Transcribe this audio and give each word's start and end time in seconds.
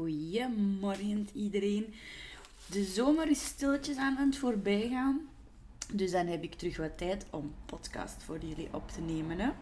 Goedemorgen 0.00 1.28
iedereen. 1.32 1.94
De 2.66 2.84
zomer 2.84 3.30
is 3.30 3.44
stilletjes 3.44 3.96
aan 3.96 4.16
het 4.16 4.36
voorbijgaan. 4.36 5.28
Dus 5.92 6.10
dan 6.10 6.26
heb 6.26 6.42
ik 6.42 6.54
terug 6.54 6.76
wat 6.76 6.98
tijd 6.98 7.26
om 7.30 7.54
podcast 7.66 8.22
voor 8.22 8.38
jullie 8.38 8.68
op 8.74 8.90
te 8.90 9.00
nemen. 9.00 9.54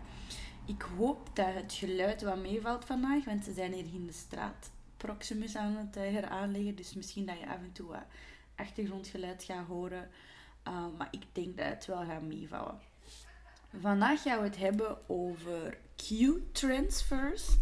Ik 0.66 0.82
hoop 0.96 1.30
dat 1.32 1.54
het 1.54 1.72
geluid 1.72 2.22
wat 2.22 2.38
meevalt 2.38 2.84
vandaag, 2.84 3.24
want 3.24 3.44
ze 3.44 3.52
zijn 3.52 3.72
hier 3.72 3.94
in 3.94 4.06
de 4.06 4.12
straat 4.12 4.70
Proximus 4.96 5.56
aan 5.56 5.76
het 5.76 5.96
uh, 5.96 6.02
heraanleggen. 6.02 6.74
Dus 6.74 6.94
misschien 6.94 7.26
dat 7.26 7.38
je 7.38 7.48
af 7.48 7.58
en 7.62 7.72
toe 7.72 7.86
wat 7.86 8.04
achtergrondgeluid 8.56 9.44
gaat 9.44 9.66
horen. 9.66 10.08
Uh, 10.68 10.86
maar 10.98 11.08
ik 11.10 11.22
denk 11.32 11.56
dat 11.56 11.66
het 11.66 11.86
wel 11.86 12.04
gaat 12.04 12.22
meevallen. 12.22 12.78
Vandaag 13.80 14.22
gaan 14.22 14.38
we 14.38 14.44
het 14.44 14.56
hebben 14.56 15.08
over 15.08 15.78
Q-transfers. 15.96 17.56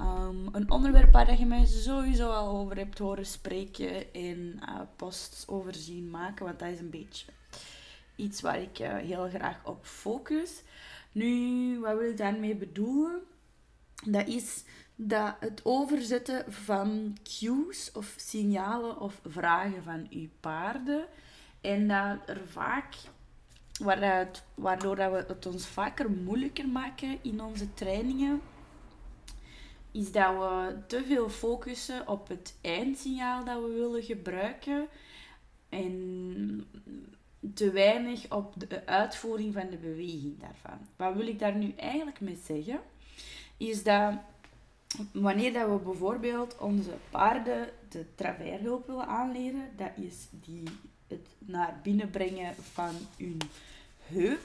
Um, 0.00 0.48
een 0.52 0.70
onderwerp 0.70 1.12
waar 1.12 1.38
je 1.38 1.46
mij 1.46 1.66
sowieso 1.66 2.30
al 2.30 2.58
over 2.58 2.76
hebt 2.76 2.98
horen 2.98 3.26
spreken 3.26 4.12
in 4.12 4.60
uh, 4.68 4.80
posts 4.96 5.48
over 5.48 5.74
zien 5.74 6.10
maken, 6.10 6.44
want 6.44 6.58
dat 6.58 6.68
is 6.68 6.78
een 6.78 6.90
beetje 6.90 7.26
iets 8.16 8.40
waar 8.40 8.60
ik 8.60 8.78
uh, 8.78 8.96
heel 8.96 9.28
graag 9.28 9.64
op 9.64 9.84
focus. 9.84 10.62
Nu, 11.12 11.80
wat 11.80 11.98
wil 11.98 12.10
ik 12.10 12.16
daarmee 12.16 12.56
bedoelen? 12.56 13.20
Dat 14.04 14.26
is 14.26 14.64
dat 14.94 15.36
het 15.40 15.60
overzetten 15.64 16.52
van 16.52 17.16
cues 17.22 17.92
of 17.92 18.14
signalen 18.16 19.00
of 19.00 19.20
vragen 19.26 19.82
van 19.82 20.06
uw 20.10 20.28
paarden 20.40 21.06
en 21.60 21.88
dat 21.88 22.18
er 22.26 22.40
vaak 22.46 22.94
waardoor 24.54 24.96
we 24.96 25.24
het 25.26 25.46
ons 25.46 25.66
vaker 25.66 26.10
moeilijker 26.10 26.68
maken 26.68 27.18
in 27.22 27.40
onze 27.42 27.74
trainingen 27.74 28.40
is 29.90 30.12
dat 30.12 30.34
we 30.34 30.76
te 30.86 31.04
veel 31.04 31.28
focussen 31.28 32.08
op 32.08 32.28
het 32.28 32.54
eindsignaal 32.60 33.44
dat 33.44 33.62
we 33.62 33.68
willen 33.68 34.02
gebruiken 34.02 34.88
en 35.68 36.66
te 37.54 37.70
weinig 37.70 38.32
op 38.32 38.54
de 38.68 38.86
uitvoering 38.86 39.52
van 39.54 39.70
de 39.70 39.76
beweging 39.76 40.40
daarvan. 40.40 40.78
Wat 40.96 41.14
wil 41.14 41.26
ik 41.26 41.38
daar 41.38 41.54
nu 41.54 41.72
eigenlijk 41.76 42.20
mee 42.20 42.38
zeggen? 42.44 42.80
Is 43.56 43.82
dat 43.82 44.14
wanneer 45.12 45.52
dat 45.52 45.68
we 45.68 45.76
bijvoorbeeld 45.76 46.58
onze 46.58 46.92
paarden 47.10 47.68
de 47.88 48.04
traveerhulp 48.14 48.86
willen 48.86 49.06
aanleren, 49.06 49.70
dat 49.76 49.90
is 49.96 50.26
die 50.30 50.62
het 51.06 51.26
naar 51.38 51.80
binnen 51.82 52.10
brengen 52.10 52.54
van 52.54 52.94
hun 53.16 53.38
heup 54.06 54.40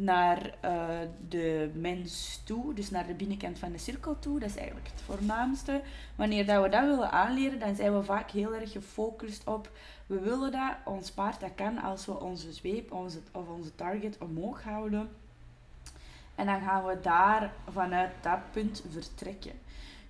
naar 0.00 0.54
uh, 0.64 0.88
de 1.28 1.70
mens 1.74 2.40
toe, 2.44 2.74
dus 2.74 2.90
naar 2.90 3.06
de 3.06 3.14
binnenkant 3.14 3.58
van 3.58 3.72
de 3.72 3.78
cirkel 3.78 4.18
toe. 4.18 4.38
Dat 4.38 4.48
is 4.48 4.56
eigenlijk 4.56 4.88
het 4.88 5.00
voornaamste. 5.00 5.82
Wanneer 6.16 6.46
dat 6.46 6.62
we 6.62 6.68
dat 6.68 6.84
willen 6.84 7.10
aanleren, 7.10 7.58
dan 7.58 7.74
zijn 7.74 7.96
we 7.96 8.02
vaak 8.02 8.30
heel 8.30 8.54
erg 8.54 8.72
gefocust 8.72 9.46
op 9.46 9.70
we 10.10 10.18
willen 10.18 10.52
dat 10.52 10.76
ons 10.84 11.10
paard 11.10 11.40
dat 11.40 11.54
kan 11.54 11.78
als 11.78 12.06
we 12.06 12.20
onze 12.20 12.52
zweep 12.52 12.92
onze, 12.92 13.18
of 13.32 13.48
onze 13.48 13.74
target 13.74 14.18
omhoog 14.18 14.62
houden. 14.62 15.08
En 16.34 16.46
dan 16.46 16.60
gaan 16.60 16.84
we 16.84 17.00
daar 17.00 17.54
vanuit 17.68 18.10
dat 18.20 18.50
punt 18.50 18.82
vertrekken. 18.90 19.52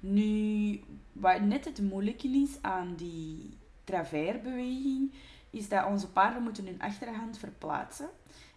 Nu, 0.00 0.80
wat 1.12 1.40
net 1.40 1.64
het 1.64 1.80
moeilijke 1.80 2.28
is 2.28 2.58
aan 2.60 2.94
die 2.96 3.58
traverbeweging, 3.84 5.12
is 5.50 5.68
dat 5.68 5.86
onze 5.86 6.08
paarden 6.08 6.42
moeten 6.42 6.66
hun 6.66 6.80
achterhand 6.82 7.38
verplaatsen. 7.38 8.08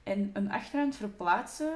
En 0.04 0.30
een 0.34 0.52
achterhand 0.52 0.96
verplaatsen 0.96 1.76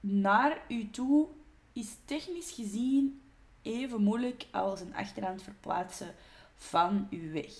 naar 0.00 0.62
u 0.68 0.90
toe 0.90 1.26
is 1.72 1.96
technisch 2.04 2.52
gezien 2.52 3.22
even 3.62 4.02
moeilijk 4.02 4.46
als 4.50 4.80
een 4.80 4.94
achterhand 4.94 5.42
verplaatsen 5.42 6.14
van 6.56 7.06
uw 7.10 7.32
weg. 7.32 7.52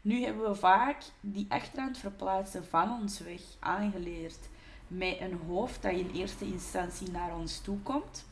Nu 0.00 0.22
hebben 0.24 0.48
we 0.48 0.54
vaak 0.54 1.02
die 1.20 1.46
achterhand 1.48 1.98
verplaatsen 1.98 2.64
van 2.64 3.00
ons 3.00 3.18
weg 3.18 3.40
aangeleerd 3.58 4.48
met 4.86 5.20
een 5.20 5.40
hoofd 5.46 5.82
dat 5.82 5.92
in 5.92 6.10
eerste 6.10 6.44
instantie 6.44 7.10
naar 7.10 7.36
ons 7.36 7.60
toe 7.60 7.78
komt. 7.78 8.26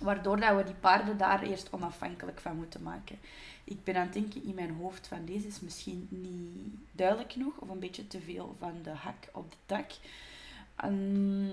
Waardoor 0.00 0.40
dat 0.40 0.56
we 0.56 0.64
die 0.64 0.74
paarden 0.74 1.16
daar 1.16 1.42
eerst 1.42 1.72
onafhankelijk 1.72 2.40
van 2.40 2.56
moeten 2.56 2.82
maken. 2.82 3.18
Ik 3.70 3.84
ben 3.84 3.96
aan 3.96 4.02
het 4.02 4.12
denken 4.12 4.44
in 4.44 4.54
mijn 4.54 4.76
hoofd 4.80 5.06
van 5.06 5.24
deze 5.24 5.46
is 5.46 5.60
misschien 5.60 6.06
niet 6.10 6.74
duidelijk 6.92 7.32
genoeg 7.32 7.56
of 7.58 7.68
een 7.68 7.78
beetje 7.78 8.06
te 8.06 8.20
veel 8.20 8.56
van 8.58 8.72
de 8.82 8.90
hak 8.90 9.28
op 9.32 9.50
de 9.50 9.56
tak. 9.66 9.90
Um, 10.84 11.52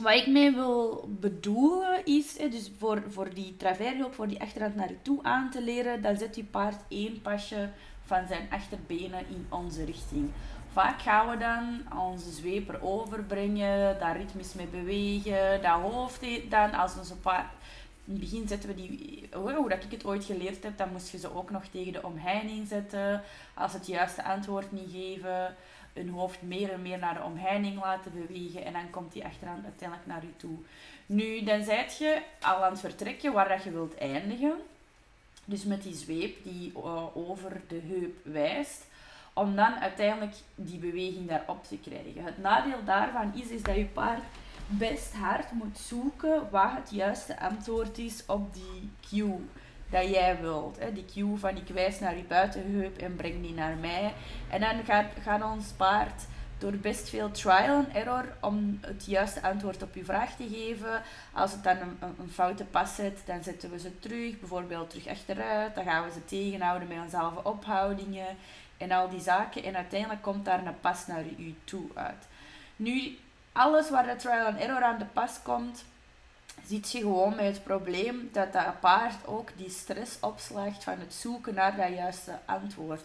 wat 0.00 0.14
ik 0.14 0.26
mee 0.26 0.50
wil 0.54 1.08
bedoelen 1.20 2.04
is, 2.04 2.36
dus 2.36 2.70
voor, 2.78 3.02
voor 3.08 3.34
die 3.34 3.56
travershulp, 3.56 4.14
voor 4.14 4.28
die 4.28 4.40
achterhand 4.40 4.74
naar 4.74 4.88
je 4.88 5.02
toe 5.02 5.22
aan 5.22 5.50
te 5.50 5.62
leren, 5.62 6.02
dan 6.02 6.16
zet 6.16 6.36
je 6.36 6.44
paard 6.44 6.80
één 6.88 7.22
pasje 7.22 7.70
van 8.04 8.26
zijn 8.26 8.46
achterbenen 8.50 9.28
in 9.28 9.46
onze 9.48 9.84
richting. 9.84 10.30
Vaak 10.72 11.02
gaan 11.02 11.30
we 11.30 11.36
dan 11.36 11.98
onze 11.98 12.30
zweep 12.30 12.78
overbrengen, 12.82 13.98
daar 13.98 14.16
ritmisch 14.16 14.54
mee 14.54 14.66
bewegen, 14.66 15.62
dat 15.62 15.80
hoofd 15.80 16.50
dan 16.50 16.72
als 16.72 16.96
onze 16.98 17.16
paard... 17.16 17.52
In 18.06 18.12
het 18.12 18.20
begin 18.20 18.48
zetten 18.48 18.68
we 18.68 18.74
die, 18.74 19.28
hoe 19.32 19.68
dat 19.68 19.84
ik 19.84 19.90
het 19.90 20.04
ooit 20.04 20.24
geleerd 20.24 20.62
heb, 20.62 20.78
dan 20.78 20.92
moest 20.92 21.10
je 21.10 21.18
ze 21.18 21.34
ook 21.34 21.50
nog 21.50 21.66
tegen 21.66 21.92
de 21.92 22.02
omheining 22.02 22.68
zetten. 22.68 23.22
Als 23.54 23.72
het 23.72 23.86
juiste 23.86 24.24
antwoord 24.24 24.72
niet 24.72 24.90
geven, 24.92 25.56
een 25.92 26.08
hoofd 26.08 26.42
meer 26.42 26.72
en 26.72 26.82
meer 26.82 26.98
naar 26.98 27.14
de 27.14 27.22
omheining 27.22 27.80
laten 27.80 28.12
bewegen 28.12 28.64
en 28.64 28.72
dan 28.72 28.90
komt 28.90 29.12
die 29.12 29.24
achteraan 29.24 29.64
uiteindelijk 29.64 30.08
naar 30.08 30.22
je 30.22 30.36
toe. 30.36 30.56
Nu, 31.06 31.42
dan 31.42 31.64
zijt 31.64 31.96
je 31.98 32.22
al 32.40 32.64
aan 32.64 32.70
het 32.70 32.80
vertrekken 32.80 33.32
waar 33.32 33.48
dat 33.48 33.62
je 33.62 33.70
wilt 33.70 33.94
eindigen. 33.94 34.54
Dus 35.44 35.64
met 35.64 35.82
die 35.82 35.94
zweep 35.94 36.44
die 36.44 36.72
uh, 36.76 37.16
over 37.16 37.60
de 37.68 37.80
heup 37.84 38.14
wijst 38.22 38.86
om 39.32 39.56
dan 39.56 39.74
uiteindelijk 39.74 40.34
die 40.54 40.78
beweging 40.78 41.28
daarop 41.28 41.64
te 41.64 41.78
krijgen. 41.78 42.24
Het 42.24 42.38
nadeel 42.38 42.84
daarvan 42.84 43.32
is, 43.34 43.48
is 43.48 43.62
dat 43.62 43.76
je 43.76 43.84
paard 43.84 44.22
best 44.66 45.14
hard 45.14 45.52
moet 45.52 45.78
zoeken 45.78 46.50
wat 46.50 46.70
het 46.74 46.90
juiste 46.90 47.40
antwoord 47.40 47.98
is 47.98 48.22
op 48.26 48.54
die 48.54 48.90
cue 49.08 49.40
dat 49.90 50.08
jij 50.08 50.40
wilt. 50.40 50.78
Die 50.94 51.04
cue 51.04 51.36
van 51.36 51.56
ik 51.56 51.68
wijs 51.68 52.00
naar 52.00 52.16
je 52.16 52.22
buitenheup 52.22 52.98
en 52.98 53.16
breng 53.16 53.42
die 53.42 53.54
naar 53.54 53.76
mij. 53.76 54.14
En 54.50 54.60
dan 54.60 54.84
gaat, 54.84 55.06
gaat 55.22 55.42
ons 55.42 55.66
paard 55.76 56.22
door 56.58 56.72
best 56.72 57.08
veel 57.08 57.30
trial 57.30 57.76
and 57.76 57.88
error 57.92 58.36
om 58.40 58.78
het 58.80 59.06
juiste 59.06 59.42
antwoord 59.42 59.82
op 59.82 59.94
je 59.94 60.04
vraag 60.04 60.36
te 60.36 60.48
geven. 60.48 61.02
Als 61.32 61.52
het 61.52 61.64
dan 61.64 61.76
een, 61.76 61.96
een, 62.00 62.30
foute 62.30 62.64
pas 62.64 62.94
zet, 62.94 63.22
dan 63.24 63.42
zetten 63.42 63.70
we 63.70 63.78
ze 63.78 63.98
terug, 63.98 64.38
bijvoorbeeld 64.38 64.90
terug 64.90 65.06
achteruit. 65.06 65.74
Dan 65.74 65.84
gaan 65.84 66.04
we 66.04 66.12
ze 66.12 66.24
tegenhouden 66.24 66.88
met 66.88 66.98
onze 67.04 67.44
ophoudingen 67.44 68.36
en 68.76 68.90
al 68.90 69.08
die 69.08 69.20
zaken. 69.20 69.64
En 69.64 69.76
uiteindelijk 69.76 70.22
komt 70.22 70.44
daar 70.44 70.66
een 70.66 70.80
pas 70.80 71.06
naar 71.06 71.24
u 71.38 71.54
toe 71.64 71.86
uit. 71.94 72.28
Nu, 72.76 73.18
alles 73.54 73.90
waar 73.90 74.06
de 74.06 74.16
trial 74.16 74.46
and 74.46 74.58
error 74.58 74.82
aan 74.82 74.98
de 74.98 75.04
pas 75.04 75.42
komt, 75.42 75.84
zit 76.66 76.92
je 76.92 76.98
gewoon 76.98 77.34
met 77.34 77.44
het 77.44 77.62
probleem 77.62 78.28
dat 78.32 78.52
dat 78.52 78.80
paard 78.80 79.26
ook 79.26 79.48
die 79.56 79.70
stress 79.70 80.16
opslaagt 80.20 80.84
van 80.84 80.98
het 80.98 81.14
zoeken 81.14 81.54
naar 81.54 81.76
dat 81.76 81.88
juiste 81.88 82.38
antwoord. 82.44 83.00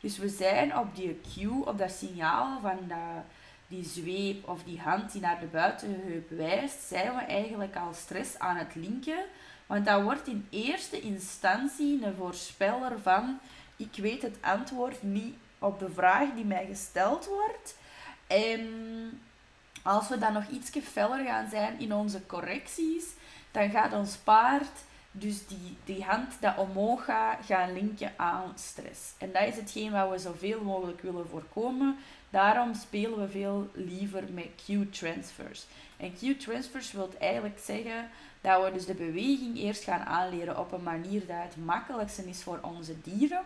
Dus 0.00 0.18
we 0.18 0.28
zijn 0.28 0.78
op 0.78 0.96
die 0.96 1.20
cue, 1.34 1.66
op 1.66 1.78
dat 1.78 1.90
signaal 1.90 2.60
van 2.60 2.78
die 3.66 3.84
zweep 3.84 4.48
of 4.48 4.62
die 4.62 4.80
hand 4.80 5.12
die 5.12 5.20
naar 5.20 5.40
de 5.40 5.46
buitenheup 5.46 6.30
wijst, 6.30 6.82
zijn 6.88 7.14
we 7.14 7.20
eigenlijk 7.20 7.76
al 7.76 7.94
stress 7.94 8.38
aan 8.38 8.56
het 8.56 8.74
linken. 8.74 9.24
Want 9.66 9.84
dat 9.84 10.02
wordt 10.02 10.26
in 10.26 10.46
eerste 10.50 11.00
instantie 11.00 12.04
een 12.04 12.14
voorspeller 12.14 13.00
van 13.02 13.38
ik 13.76 13.96
weet 13.96 14.22
het 14.22 14.36
antwoord 14.40 15.02
niet 15.02 15.34
op 15.58 15.78
de 15.78 15.90
vraag 15.90 16.34
die 16.34 16.44
mij 16.44 16.66
gesteld 16.66 17.26
wordt. 17.26 17.76
En 18.26 18.60
als 19.82 20.08
we 20.08 20.18
dan 20.18 20.32
nog 20.32 20.48
iets 20.48 20.70
feller 20.82 21.24
gaan 21.24 21.48
zijn 21.50 21.80
in 21.80 21.94
onze 21.94 22.26
correcties, 22.26 23.04
dan 23.50 23.70
gaat 23.70 23.92
ons 23.92 24.16
paard 24.16 24.78
dus 25.12 25.46
die, 25.46 25.76
die 25.84 26.02
hand 26.02 26.32
dat 26.40 26.56
omhoog 26.56 27.04
gaat, 27.04 27.44
gaan 27.46 27.72
linken 27.72 28.12
aan 28.16 28.52
stress. 28.54 29.12
En 29.18 29.32
dat 29.32 29.46
is 29.46 29.56
hetgeen 29.56 29.92
wat 29.92 30.10
we 30.10 30.18
zoveel 30.18 30.60
mogelijk 30.60 31.00
willen 31.00 31.28
voorkomen. 31.28 31.96
Daarom 32.30 32.74
spelen 32.74 33.18
we 33.18 33.28
veel 33.28 33.70
liever 33.72 34.24
met 34.32 34.48
Q-transfers. 34.66 35.66
En 35.96 36.12
Q-transfers 36.12 36.92
wil 36.92 37.10
eigenlijk 37.18 37.58
zeggen 37.64 38.08
dat 38.40 38.64
we 38.64 38.72
dus 38.72 38.86
de 38.86 38.94
beweging 38.94 39.58
eerst 39.58 39.84
gaan 39.84 40.04
aanleren 40.04 40.58
op 40.58 40.72
een 40.72 40.82
manier 40.82 41.26
dat 41.26 41.36
het 41.42 41.64
makkelijkste 41.64 42.28
is 42.28 42.42
voor 42.42 42.58
onze 42.62 43.00
dieren 43.00 43.42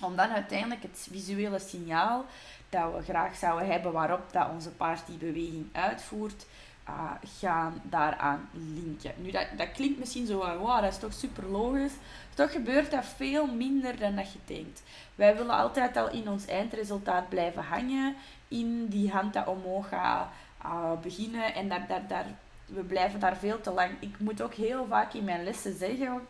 om 0.00 0.16
dan 0.16 0.30
uiteindelijk 0.30 0.82
het 0.82 1.06
visuele 1.10 1.58
signaal 1.58 2.24
dat 2.68 2.94
we 2.94 3.02
graag 3.02 3.36
zouden 3.36 3.68
hebben 3.68 3.92
waarop 3.92 4.32
dat 4.32 4.50
onze 4.50 4.70
paard 4.70 5.06
die 5.06 5.16
beweging 5.16 5.68
uitvoert, 5.72 6.46
uh, 6.88 7.10
gaan 7.40 7.80
daaraan 7.82 8.48
linken. 8.52 9.12
Nu, 9.16 9.30
dat, 9.30 9.46
dat 9.56 9.72
klinkt 9.72 9.98
misschien 9.98 10.26
zo 10.26 10.40
van, 10.40 10.56
wow, 10.56 10.82
dat 10.82 10.92
is 10.92 10.98
toch 10.98 11.12
super 11.12 11.46
logisch. 11.46 11.92
Toch 12.34 12.52
gebeurt 12.52 12.90
dat 12.90 13.04
veel 13.04 13.46
minder 13.46 13.98
dan 13.98 14.16
dat 14.16 14.32
je 14.32 14.38
denkt. 14.44 14.82
Wij 15.14 15.36
willen 15.36 15.56
altijd 15.56 15.96
al 15.96 16.10
in 16.10 16.28
ons 16.28 16.46
eindresultaat 16.46 17.28
blijven 17.28 17.64
hangen, 17.64 18.16
in 18.48 18.86
die 18.86 19.10
hand 19.10 19.32
dat 19.32 19.46
omhoog 19.46 19.88
gaat 19.88 20.28
uh, 20.64 20.92
beginnen. 21.02 21.54
En 21.54 21.68
daar, 21.68 21.86
daar, 21.88 22.06
daar, 22.06 22.26
we 22.66 22.82
blijven 22.82 23.20
daar 23.20 23.36
veel 23.36 23.60
te 23.60 23.70
lang. 23.70 23.90
Ik 23.98 24.18
moet 24.18 24.42
ook 24.42 24.54
heel 24.54 24.86
vaak 24.88 25.12
in 25.12 25.24
mijn 25.24 25.44
lessen 25.44 25.78
zeggen 25.78 26.20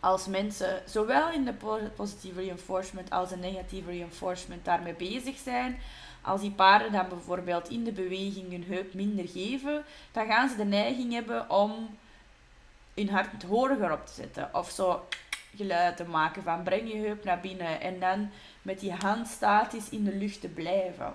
als 0.00 0.26
mensen 0.26 0.82
zowel 0.86 1.30
in 1.30 1.44
de 1.44 1.54
positieve 1.96 2.40
reinforcement 2.40 3.10
als 3.10 3.28
de 3.28 3.36
negatieve 3.36 3.90
reinforcement 3.90 4.64
daarmee 4.64 4.94
bezig 4.94 5.38
zijn, 5.38 5.78
als 6.22 6.40
die 6.40 6.50
paarden 6.50 6.92
dan 6.92 7.08
bijvoorbeeld 7.08 7.68
in 7.68 7.84
de 7.84 7.92
beweging 7.92 8.50
hun 8.50 8.64
heup 8.64 8.94
minder 8.94 9.28
geven, 9.28 9.84
dan 10.12 10.26
gaan 10.26 10.48
ze 10.48 10.56
de 10.56 10.64
neiging 10.64 11.12
hebben 11.12 11.50
om 11.50 11.98
hun 12.94 13.10
hart 13.10 13.42
hoger 13.42 13.92
op 13.92 14.06
te 14.06 14.12
zetten. 14.12 14.48
Of 14.52 14.70
zo 14.70 15.04
geluid 15.56 15.96
te 15.96 16.04
maken 16.04 16.42
van 16.42 16.62
breng 16.62 16.92
je 16.92 16.96
heup 16.96 17.24
naar 17.24 17.40
binnen 17.40 17.80
en 17.80 18.00
dan 18.00 18.30
met 18.62 18.80
die 18.80 18.92
hand 18.92 19.26
statisch 19.26 19.88
in 19.88 20.04
de 20.04 20.14
lucht 20.14 20.40
te 20.40 20.48
blijven. 20.48 21.12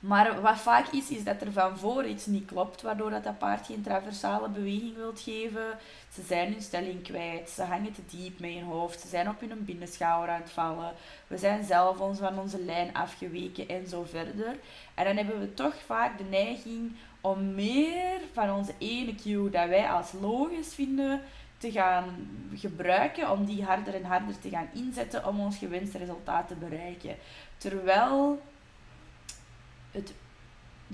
Maar 0.00 0.40
wat 0.40 0.58
vaak 0.58 0.88
is, 0.88 1.10
is 1.10 1.24
dat 1.24 1.40
er 1.40 1.52
van 1.52 1.78
voor 1.78 2.04
iets 2.04 2.26
niet 2.26 2.46
klopt, 2.46 2.82
waardoor 2.82 3.10
dat, 3.10 3.24
dat 3.24 3.38
paard 3.38 3.66
geen 3.66 3.82
traversale 3.82 4.48
beweging 4.48 4.96
wilt 4.96 5.20
geven. 5.20 5.78
Ze 6.12 6.22
zijn 6.22 6.52
hun 6.52 6.62
stelling 6.62 7.02
kwijt, 7.02 7.50
ze 7.50 7.62
hangen 7.62 7.92
te 7.92 8.02
diep 8.10 8.40
met 8.40 8.52
hun 8.52 8.62
hoofd, 8.62 9.00
ze 9.00 9.08
zijn 9.08 9.28
op 9.28 9.40
hun 9.40 9.64
binnenschouwer 9.64 10.28
aan 10.28 10.40
het 10.40 10.50
vallen. 10.50 10.92
We 11.26 11.36
zijn 11.36 11.64
zelf 11.64 12.00
ons 12.00 12.18
van 12.18 12.38
onze 12.38 12.60
lijn 12.60 12.94
afgeweken 12.94 13.68
en 13.68 13.88
zo 13.88 14.04
verder. 14.04 14.58
En 14.94 15.04
dan 15.04 15.16
hebben 15.16 15.40
we 15.40 15.54
toch 15.54 15.74
vaak 15.86 16.18
de 16.18 16.24
neiging 16.24 16.92
om 17.20 17.54
meer 17.54 18.20
van 18.32 18.52
onze 18.52 18.74
ene 18.78 19.14
cue 19.14 19.50
dat 19.50 19.68
wij 19.68 19.90
als 19.90 20.12
logisch 20.20 20.74
vinden, 20.74 21.20
te 21.58 21.70
gaan 21.72 22.04
gebruiken 22.54 23.30
om 23.30 23.44
die 23.44 23.64
harder 23.64 23.94
en 23.94 24.04
harder 24.04 24.38
te 24.38 24.48
gaan 24.48 24.68
inzetten 24.74 25.26
om 25.26 25.40
ons 25.40 25.56
gewenste 25.56 25.98
resultaat 25.98 26.48
te 26.48 26.54
bereiken. 26.54 27.16
Terwijl 27.56 28.40
het 29.98 30.12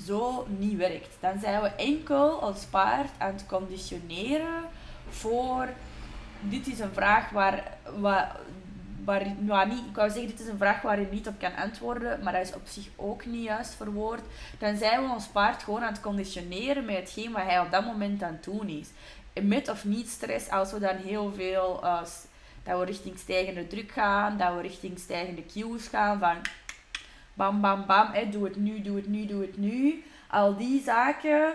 zo 0.07 0.47
niet 0.59 0.77
werkt. 0.77 1.17
Dan 1.21 1.39
zijn 1.41 1.63
we 1.63 1.69
enkel 1.69 2.41
als 2.41 2.65
paard 2.65 3.11
aan 3.19 3.33
het 3.33 3.47
conditioneren 3.47 4.63
voor 5.09 5.69
dit 6.49 6.67
is 6.67 6.79
een 6.79 6.93
vraag 6.93 7.31
waar, 7.31 7.77
waar, 7.97 8.37
waar, 9.05 9.69
niet, 9.69 9.87
ik 9.89 9.95
wou 9.95 10.11
zeggen, 10.11 10.31
dit 10.31 10.41
is 10.41 10.47
een 10.47 10.59
vraag 10.59 10.83
waar 10.83 11.01
je 11.01 11.07
niet 11.11 11.29
op 11.29 11.39
kan 11.39 11.57
antwoorden, 11.57 12.23
maar 12.23 12.33
dat 12.33 12.43
is 12.43 12.55
op 12.55 12.67
zich 12.67 12.89
ook 12.97 13.27
niet 13.27 13.45
juist 13.45 13.75
verwoord. 13.75 14.23
Dan 14.59 14.77
zijn 14.77 15.03
we 15.03 15.13
ons 15.13 15.27
paard 15.27 15.63
gewoon 15.63 15.83
aan 15.83 15.93
het 15.93 16.01
conditioneren 16.01 16.85
met 16.85 16.97
hetgeen 16.97 17.33
wat 17.33 17.43
hij 17.43 17.61
op 17.61 17.71
dat 17.71 17.85
moment 17.85 18.23
aan 18.23 18.33
het 18.33 18.45
doen 18.45 18.69
is. 18.69 18.89
Met 19.43 19.69
of 19.69 19.85
niet 19.85 20.09
stress, 20.09 20.51
als 20.51 20.73
we 20.73 20.79
dan 20.79 20.97
heel 20.97 21.33
veel, 21.33 21.81
uh, 21.85 22.03
dat 22.63 22.79
we 22.79 22.85
richting 22.85 23.19
stijgende 23.19 23.67
druk 23.67 23.93
gaan, 23.93 24.37
dat 24.37 24.55
we 24.55 24.61
richting 24.61 24.99
stijgende 24.99 25.47
cues 25.47 25.87
gaan, 25.87 26.19
van 26.19 26.37
bam, 27.35 27.61
bam, 27.61 27.87
bam, 27.87 28.13
hè, 28.13 28.29
doe 28.29 28.45
het 28.45 28.57
nu, 28.57 28.83
doe 28.83 28.97
het 28.97 29.07
nu, 29.07 29.27
doe 29.27 29.41
het 29.41 29.57
nu. 29.57 30.05
Al 30.31 30.57
die 30.57 30.83
zaken, 30.83 31.53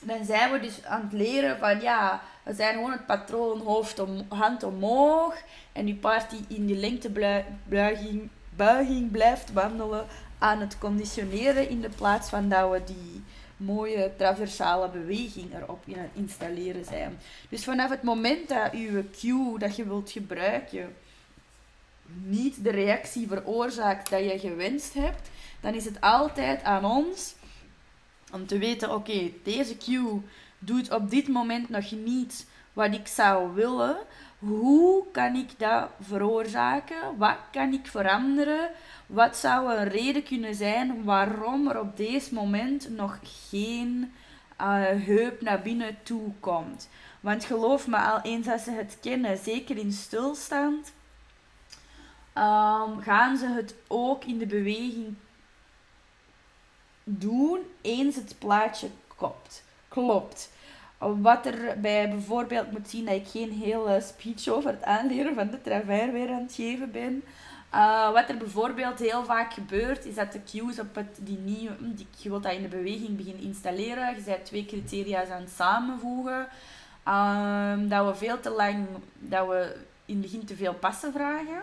dan 0.00 0.24
zijn 0.24 0.52
we 0.52 0.60
dus 0.60 0.84
aan 0.84 1.02
het 1.02 1.12
leren 1.12 1.58
van 1.58 1.80
ja, 1.80 2.22
we 2.42 2.54
zijn 2.54 2.74
gewoon 2.74 2.92
het 2.92 3.06
patroon 3.06 3.60
hoofd 3.60 3.98
om, 3.98 4.26
hand 4.28 4.62
omhoog. 4.62 5.36
En 5.72 5.84
die 5.84 5.94
paard 5.94 6.30
die 6.30 6.44
in 6.48 6.66
die 6.66 6.76
lengtebuiging 6.76 8.30
buiging 8.56 9.10
blijft 9.10 9.52
wandelen 9.52 10.06
aan 10.38 10.60
het 10.60 10.78
conditioneren 10.78 11.68
in 11.68 11.80
de 11.80 11.88
plaats 11.88 12.28
van 12.28 12.48
dat 12.48 12.70
we 12.70 12.82
die 12.84 13.24
mooie 13.56 14.12
traversale 14.16 14.88
beweging 14.88 15.54
erop 15.54 15.82
in 15.84 16.10
installeren 16.12 16.84
zijn. 16.84 17.18
Dus 17.48 17.64
vanaf 17.64 17.90
het 17.90 18.02
moment 18.02 18.48
dat 18.48 18.72
je 18.72 19.10
cue 19.20 19.58
dat 19.58 19.76
je 19.76 19.84
wilt 19.84 20.10
gebruiken 20.10 20.94
niet 22.24 22.64
de 22.64 22.70
reactie 22.70 23.28
veroorzaakt 23.28 24.10
dat 24.10 24.20
je 24.20 24.38
gewenst 24.38 24.94
hebt, 24.94 25.30
dan 25.60 25.74
is 25.74 25.84
het 25.84 26.00
altijd 26.00 26.62
aan 26.62 26.84
ons 26.84 27.34
om 28.32 28.46
te 28.46 28.58
weten: 28.58 28.94
oké, 28.94 29.30
deze 29.42 29.76
cue 29.76 30.20
doet 30.58 30.92
op 30.92 31.10
dit 31.10 31.28
moment 31.28 31.68
nog 31.68 31.90
niet 31.90 32.46
wat 32.72 32.94
ik 32.94 33.06
zou 33.06 33.54
willen. 33.54 33.96
Hoe 34.38 35.04
kan 35.12 35.34
ik 35.34 35.58
dat 35.58 35.88
veroorzaken? 36.00 37.16
Wat 37.16 37.36
kan 37.52 37.72
ik 37.72 37.86
veranderen? 37.86 38.70
Wat 39.06 39.36
zou 39.36 39.74
een 39.74 39.88
reden 39.88 40.22
kunnen 40.22 40.54
zijn 40.54 41.04
waarom 41.04 41.68
er 41.68 41.80
op 41.80 41.96
deze 41.96 42.34
moment 42.34 42.96
nog 42.96 43.18
geen 43.50 44.12
uh, 44.60 44.82
heup 45.06 45.40
naar 45.40 45.62
binnen 45.62 45.96
toe 46.02 46.32
komt? 46.40 46.88
Want 47.20 47.44
geloof 47.44 47.86
me, 47.86 47.96
al 47.96 48.20
eens 48.20 48.48
als 48.48 48.64
ze 48.64 48.70
het 48.70 48.98
kennen, 49.00 49.38
zeker 49.38 49.76
in 49.76 49.92
stilstand, 49.92 50.92
um, 52.34 53.00
gaan 53.00 53.36
ze 53.36 53.46
het 53.46 53.74
ook 53.88 54.24
in 54.24 54.38
de 54.38 54.46
beweging 54.46 55.14
doen 57.04 57.60
eens 57.80 58.16
het 58.16 58.34
plaatje 58.38 58.88
klopt. 59.16 59.64
klopt. 59.88 60.52
Wat 60.98 61.46
er 61.46 61.80
bij 61.80 62.08
bijvoorbeeld 62.08 62.70
moet 62.70 62.88
zien 62.88 63.04
dat 63.04 63.14
ik 63.14 63.26
geen 63.26 63.52
hele 63.52 64.00
speech 64.00 64.48
over 64.48 64.70
het 64.70 64.84
aanleren 64.84 65.34
van 65.34 65.50
de 65.50 65.60
travers 65.60 66.10
weer 66.10 66.30
aan 66.30 66.42
het 66.42 66.54
geven 66.54 66.90
ben. 66.90 67.22
Uh, 67.74 68.12
wat 68.12 68.28
er 68.28 68.36
bijvoorbeeld 68.36 68.98
heel 68.98 69.24
vaak 69.24 69.52
gebeurt, 69.52 70.04
is 70.04 70.14
dat 70.14 70.32
de 70.32 70.40
cues 70.44 70.78
op 70.78 70.94
het, 70.94 71.18
die 71.20 71.38
nieuwe, 71.38 71.94
die, 71.94 72.06
je 72.16 72.28
wilt 72.28 72.42
dat 72.42 72.52
in 72.52 72.62
de 72.62 72.68
beweging 72.68 73.16
beginnen 73.16 73.42
installeren. 73.42 74.14
Je 74.14 74.22
bent 74.22 74.44
twee 74.44 74.66
criteria's 74.66 75.28
aan 75.28 75.40
het 75.40 75.50
samenvoegen. 75.50 76.48
Um, 77.08 77.88
dat 77.88 78.06
we 78.06 78.14
veel 78.14 78.40
te 78.40 78.50
lang, 78.50 78.86
dat 79.18 79.48
we 79.48 79.76
in 80.04 80.14
het 80.14 80.22
begin 80.22 80.44
te 80.44 80.56
veel 80.56 80.74
passen 80.74 81.12
vragen. 81.12 81.62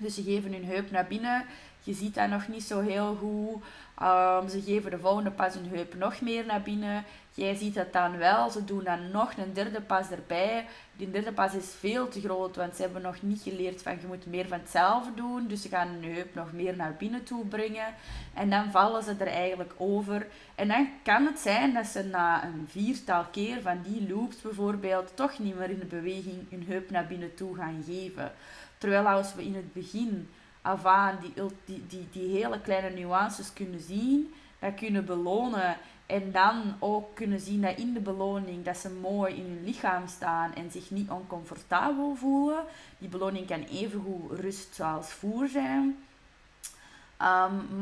Dus 0.00 0.14
ze 0.14 0.22
geven 0.22 0.52
hun 0.52 0.64
heup 0.64 0.90
naar 0.90 1.06
binnen. 1.06 1.44
Je 1.82 1.94
ziet 1.94 2.14
dat 2.14 2.28
nog 2.28 2.48
niet 2.48 2.62
zo 2.62 2.80
heel 2.80 3.16
goed. 3.20 3.62
Um, 4.02 4.48
ze 4.48 4.62
geven 4.62 4.90
de 4.90 4.98
volgende 4.98 5.30
pas 5.30 5.54
hun 5.54 5.68
heup 5.68 5.94
nog 5.94 6.20
meer 6.20 6.46
naar 6.46 6.62
binnen. 6.62 7.04
Jij 7.34 7.54
ziet 7.54 7.74
dat 7.74 7.92
dan 7.92 8.16
wel. 8.16 8.50
Ze 8.50 8.64
doen 8.64 8.84
dan 8.84 9.10
nog 9.10 9.32
een 9.36 9.52
derde 9.52 9.80
pas 9.80 10.10
erbij. 10.10 10.66
Die 10.96 11.10
derde 11.10 11.32
pas 11.32 11.54
is 11.54 11.74
veel 11.78 12.08
te 12.08 12.20
groot, 12.20 12.56
want 12.56 12.76
ze 12.76 12.82
hebben 12.82 13.02
nog 13.02 13.22
niet 13.22 13.42
geleerd 13.42 13.82
van 13.82 13.92
je 13.92 14.06
moet 14.06 14.26
meer 14.26 14.48
van 14.48 14.58
hetzelfde 14.58 15.14
doen. 15.14 15.46
Dus 15.46 15.62
ze 15.62 15.68
gaan 15.68 15.88
hun 15.88 16.14
heup 16.14 16.34
nog 16.34 16.52
meer 16.52 16.76
naar 16.76 16.94
binnen 16.98 17.22
toe 17.22 17.46
brengen. 17.46 17.94
En 18.34 18.50
dan 18.50 18.70
vallen 18.70 19.02
ze 19.02 19.14
er 19.18 19.26
eigenlijk 19.26 19.72
over. 19.76 20.26
En 20.54 20.68
dan 20.68 20.88
kan 21.02 21.26
het 21.26 21.38
zijn 21.38 21.74
dat 21.74 21.86
ze 21.86 22.02
na 22.02 22.44
een 22.44 22.66
viertal 22.68 23.24
keer 23.24 23.62
van 23.62 23.80
die 23.82 24.08
loops 24.08 24.40
bijvoorbeeld 24.40 25.16
toch 25.16 25.38
niet 25.38 25.58
meer 25.58 25.70
in 25.70 25.78
de 25.78 25.86
beweging 25.86 26.50
hun 26.50 26.64
heup 26.66 26.90
naar 26.90 27.06
binnen 27.06 27.34
toe 27.34 27.56
gaan 27.56 27.82
geven. 27.86 28.32
Terwijl 28.80 29.08
als 29.08 29.34
we 29.34 29.44
in 29.44 29.54
het 29.54 29.72
begin 29.72 30.28
af 30.62 30.84
aan 30.84 31.18
die, 31.20 31.32
die, 31.64 31.86
die, 31.86 32.08
die 32.10 32.36
hele 32.36 32.60
kleine 32.60 32.90
nuances 32.90 33.52
kunnen 33.52 33.80
zien, 33.80 34.34
dat 34.58 34.74
kunnen 34.74 35.04
belonen 35.04 35.76
en 36.06 36.32
dan 36.32 36.74
ook 36.78 37.14
kunnen 37.14 37.40
zien 37.40 37.60
dat 37.60 37.78
in 37.78 37.92
de 37.92 38.00
beloning 38.00 38.64
dat 38.64 38.76
ze 38.76 38.90
mooi 38.90 39.34
in 39.34 39.44
hun 39.44 39.64
lichaam 39.64 40.06
staan 40.06 40.54
en 40.54 40.70
zich 40.70 40.90
niet 40.90 41.10
oncomfortabel 41.10 42.14
voelen. 42.14 42.64
Die 42.98 43.08
beloning 43.08 43.46
kan 43.46 43.62
evengoed 43.62 44.40
rust 44.40 44.74
zoals 44.74 45.12
voer 45.12 45.48
zijn. 45.48 45.96
Um, 47.22 47.78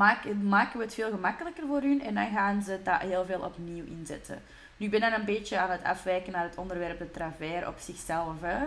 maken 0.48 0.78
we 0.78 0.84
het 0.84 0.94
veel 0.94 1.10
gemakkelijker 1.10 1.66
voor 1.66 1.80
hun 1.80 2.02
en 2.02 2.14
dan 2.14 2.30
gaan 2.30 2.62
ze 2.62 2.80
dat 2.82 3.00
heel 3.00 3.24
veel 3.24 3.40
opnieuw 3.40 3.84
inzetten. 3.84 4.42
Nu 4.76 4.88
ben 4.88 5.00
dan 5.00 5.12
een 5.12 5.24
beetje 5.24 5.58
aan 5.58 5.70
het 5.70 5.84
afwijken 5.84 6.32
naar 6.32 6.44
het 6.44 6.56
onderwerp 6.56 6.98
de 6.98 7.10
travers 7.10 7.66
op 7.66 7.78
zichzelf. 7.78 8.40
Hè. 8.40 8.66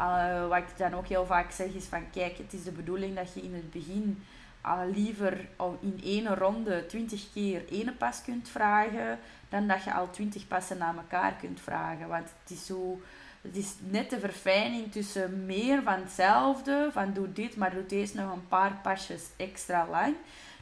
Uh, 0.00 0.48
wat 0.48 0.58
ik 0.58 0.76
dan 0.76 0.94
ook 0.94 1.06
heel 1.06 1.26
vaak 1.26 1.50
zeg 1.50 1.66
is 1.66 1.84
van 1.84 2.10
kijk, 2.10 2.38
het 2.38 2.52
is 2.52 2.62
de 2.62 2.70
bedoeling 2.70 3.16
dat 3.16 3.34
je 3.34 3.42
in 3.42 3.54
het 3.54 3.70
begin 3.70 4.22
uh, 4.66 4.80
liever 4.94 5.48
in 5.80 6.00
één 6.04 6.34
ronde 6.34 6.86
20 6.86 7.32
keer 7.32 7.62
één 7.70 7.96
pas 7.96 8.22
kunt 8.22 8.48
vragen, 8.48 9.18
dan 9.48 9.66
dat 9.66 9.84
je 9.84 9.94
al 9.94 10.10
20 10.10 10.48
passen 10.48 10.78
na 10.78 10.94
elkaar 10.96 11.34
kunt 11.40 11.60
vragen. 11.60 12.08
Want 12.08 12.28
het 12.42 12.58
is 12.58 12.66
zo... 12.66 13.00
Het 13.40 13.56
is 13.56 13.74
net 13.78 14.10
de 14.10 14.20
verfijning 14.20 14.92
tussen 14.92 15.46
meer 15.46 15.82
van 15.82 16.00
hetzelfde, 16.00 16.88
van 16.92 17.12
doe 17.12 17.32
dit, 17.32 17.56
maar 17.56 17.74
doe 17.74 17.86
deze 17.86 18.16
nog 18.16 18.32
een 18.32 18.48
paar 18.48 18.78
pasjes 18.82 19.22
extra 19.36 19.86
lang. 19.90 20.14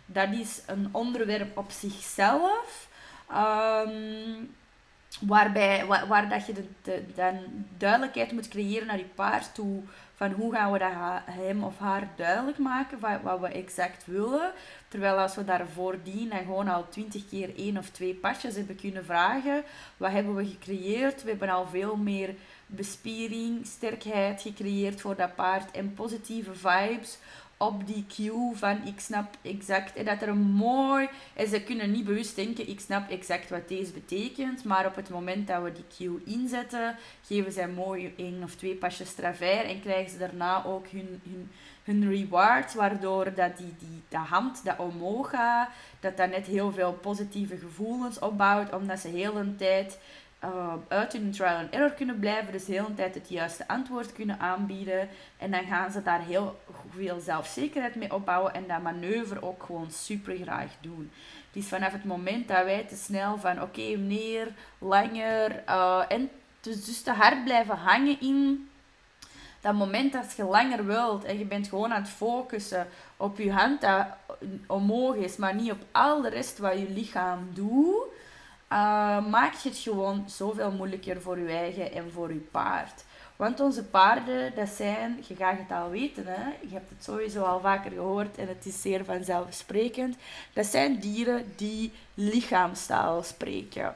Dat 0.06 0.32
is 0.32 0.62
een 0.66 0.88
onderwerp 0.92 1.56
op 1.56 1.70
zichzelf. 1.70 2.88
Um, 3.30 4.54
Waarbij, 5.20 5.86
waar, 5.86 6.28
dat 6.28 6.46
je 6.46 6.52
de, 6.52 6.64
de, 6.82 7.04
dan 7.14 7.38
duidelijkheid 7.76 8.32
moet 8.32 8.48
creëren 8.48 8.86
naar 8.86 8.98
je 8.98 9.04
paard 9.04 9.54
toe. 9.54 9.82
Van 10.14 10.32
hoe 10.32 10.52
gaan 10.54 10.72
we 10.72 10.78
dat 10.78 10.90
hem 11.24 11.64
of 11.64 11.78
haar 11.78 12.08
duidelijk 12.16 12.58
maken 12.58 12.98
wat, 13.00 13.20
wat 13.22 13.40
we 13.40 13.48
exact 13.48 14.06
willen. 14.06 14.52
Terwijl 14.88 15.18
als 15.18 15.34
we 15.34 15.44
daarvoor 15.44 15.96
dienen 16.02 16.38
gewoon 16.38 16.68
al 16.68 16.88
twintig 16.88 17.28
keer 17.28 17.56
één 17.56 17.78
of 17.78 17.88
twee 17.88 18.14
pasjes 18.14 18.54
hebben 18.54 18.76
kunnen 18.76 19.04
vragen. 19.04 19.62
Wat 19.96 20.10
hebben 20.10 20.34
we 20.34 20.46
gecreëerd? 20.46 21.22
We 21.22 21.30
hebben 21.30 21.48
al 21.48 21.66
veel 21.66 21.96
meer 21.96 22.34
bespiering, 22.66 23.66
sterkheid 23.66 24.42
gecreëerd 24.42 25.00
voor 25.00 25.16
dat 25.16 25.34
paard. 25.34 25.70
En 25.70 25.94
positieve 25.94 26.54
vibes 26.54 27.18
op 27.58 27.86
die 27.86 28.06
cue 28.08 28.50
van 28.54 28.86
ik 28.86 29.00
snap 29.00 29.36
exact. 29.42 29.96
En 29.96 30.04
dat 30.04 30.22
er 30.22 30.28
een 30.28 30.50
mooi... 30.52 31.08
En 31.34 31.48
ze 31.48 31.62
kunnen 31.62 31.90
niet 31.90 32.04
bewust 32.04 32.36
denken, 32.36 32.68
ik 32.68 32.80
snap 32.80 33.10
exact 33.10 33.50
wat 33.50 33.68
deze 33.68 33.92
betekent. 33.92 34.64
Maar 34.64 34.86
op 34.86 34.96
het 34.96 35.10
moment 35.10 35.46
dat 35.46 35.62
we 35.62 35.72
die 35.72 35.84
cue 35.96 36.22
inzetten, 36.24 36.96
geven 37.26 37.52
zij 37.52 37.68
mooi 37.68 38.12
één 38.16 38.42
of 38.42 38.54
twee 38.54 38.74
pasjes 38.74 39.14
travers. 39.14 39.68
En 39.68 39.80
krijgen 39.80 40.10
ze 40.10 40.18
daarna 40.18 40.64
ook 40.64 40.86
hun, 40.88 41.20
hun, 41.22 41.50
hun 41.84 42.10
reward. 42.10 42.74
Waardoor 42.74 43.34
dat 43.34 43.56
die, 43.56 43.74
die, 43.78 44.02
de 44.08 44.16
hand 44.16 44.64
dat 44.64 44.78
omhoog 44.78 45.30
gaat, 45.30 45.68
dat 46.00 46.16
dat 46.16 46.30
net 46.30 46.46
heel 46.46 46.72
veel 46.72 46.92
positieve 46.92 47.56
gevoelens 47.56 48.18
opbouwt. 48.18 48.74
Omdat 48.74 48.98
ze 48.98 49.08
heel 49.08 49.36
een 49.36 49.56
tijd 49.56 49.98
uh, 50.44 50.72
uit 50.88 51.12
hun 51.12 51.30
trial 51.30 51.56
and 51.56 51.70
error 51.70 51.92
kunnen 51.92 52.18
blijven. 52.18 52.52
Dus 52.52 52.64
de 52.64 52.72
hele 52.72 52.94
tijd 52.94 53.14
het 53.14 53.28
juiste 53.28 53.68
antwoord 53.68 54.12
kunnen 54.12 54.38
aanbieden. 54.38 55.08
En 55.36 55.50
dan 55.50 55.64
gaan 55.64 55.90
ze 55.90 56.02
daar 56.02 56.20
heel 56.20 56.60
veel 56.90 57.20
zelfzekerheid 57.20 57.94
mee 57.94 58.14
opbouwen. 58.14 58.54
En 58.54 58.66
dat 58.66 58.82
manoeuvre 58.82 59.42
ook 59.42 59.62
gewoon 59.62 59.90
super 59.90 60.36
graag 60.36 60.70
doen. 60.80 61.10
Dus 61.52 61.66
vanaf 61.66 61.92
het 61.92 62.04
moment 62.04 62.48
dat 62.48 62.64
wij 62.64 62.84
te 62.84 62.96
snel 62.96 63.38
van 63.38 63.62
oké, 63.62 63.80
okay, 63.80 63.94
meer, 63.94 64.48
langer. 64.78 65.62
Uh, 65.68 66.02
en 66.08 66.30
dus, 66.60 66.84
dus 66.84 67.02
te 67.02 67.12
hard 67.12 67.44
blijven 67.44 67.76
hangen 67.76 68.20
in 68.20 68.68
dat 69.60 69.74
moment 69.74 70.12
dat 70.12 70.34
je 70.36 70.44
langer 70.44 70.86
wilt 70.86 71.24
en 71.24 71.38
je 71.38 71.44
bent 71.44 71.68
gewoon 71.68 71.92
aan 71.92 72.02
het 72.02 72.10
focussen 72.10 72.86
op 73.16 73.38
je 73.38 73.52
hand 73.52 73.80
dat 73.80 74.06
omhoog 74.66 75.14
is, 75.14 75.36
maar 75.36 75.54
niet 75.54 75.70
op 75.70 75.80
al 75.92 76.22
de 76.22 76.28
rest 76.28 76.58
wat 76.58 76.78
je 76.78 76.90
lichaam 76.90 77.50
doet, 77.52 78.04
uh, 78.72 79.26
maakt 79.26 79.62
het 79.62 79.76
gewoon 79.76 80.24
zoveel 80.26 80.70
moeilijker 80.70 81.20
voor 81.20 81.38
je 81.38 81.48
eigen 81.48 81.92
en 81.92 82.12
voor 82.12 82.32
je 82.32 82.46
paard. 82.50 83.04
Want 83.36 83.60
onze 83.60 83.84
paarden, 83.84 84.54
dat 84.54 84.68
zijn, 84.68 85.24
je 85.28 85.34
gaat 85.34 85.58
het 85.58 85.78
al 85.78 85.90
weten, 85.90 86.26
hè? 86.26 86.48
je 86.60 86.72
hebt 86.72 86.90
het 86.90 87.04
sowieso 87.04 87.42
al 87.42 87.60
vaker 87.60 87.90
gehoord 87.90 88.36
en 88.36 88.48
het 88.48 88.66
is 88.66 88.80
zeer 88.80 89.04
vanzelfsprekend, 89.04 90.16
dat 90.52 90.66
zijn 90.66 90.98
dieren 90.98 91.52
die 91.56 91.92
lichaamstaal 92.14 93.22
spreken. 93.22 93.94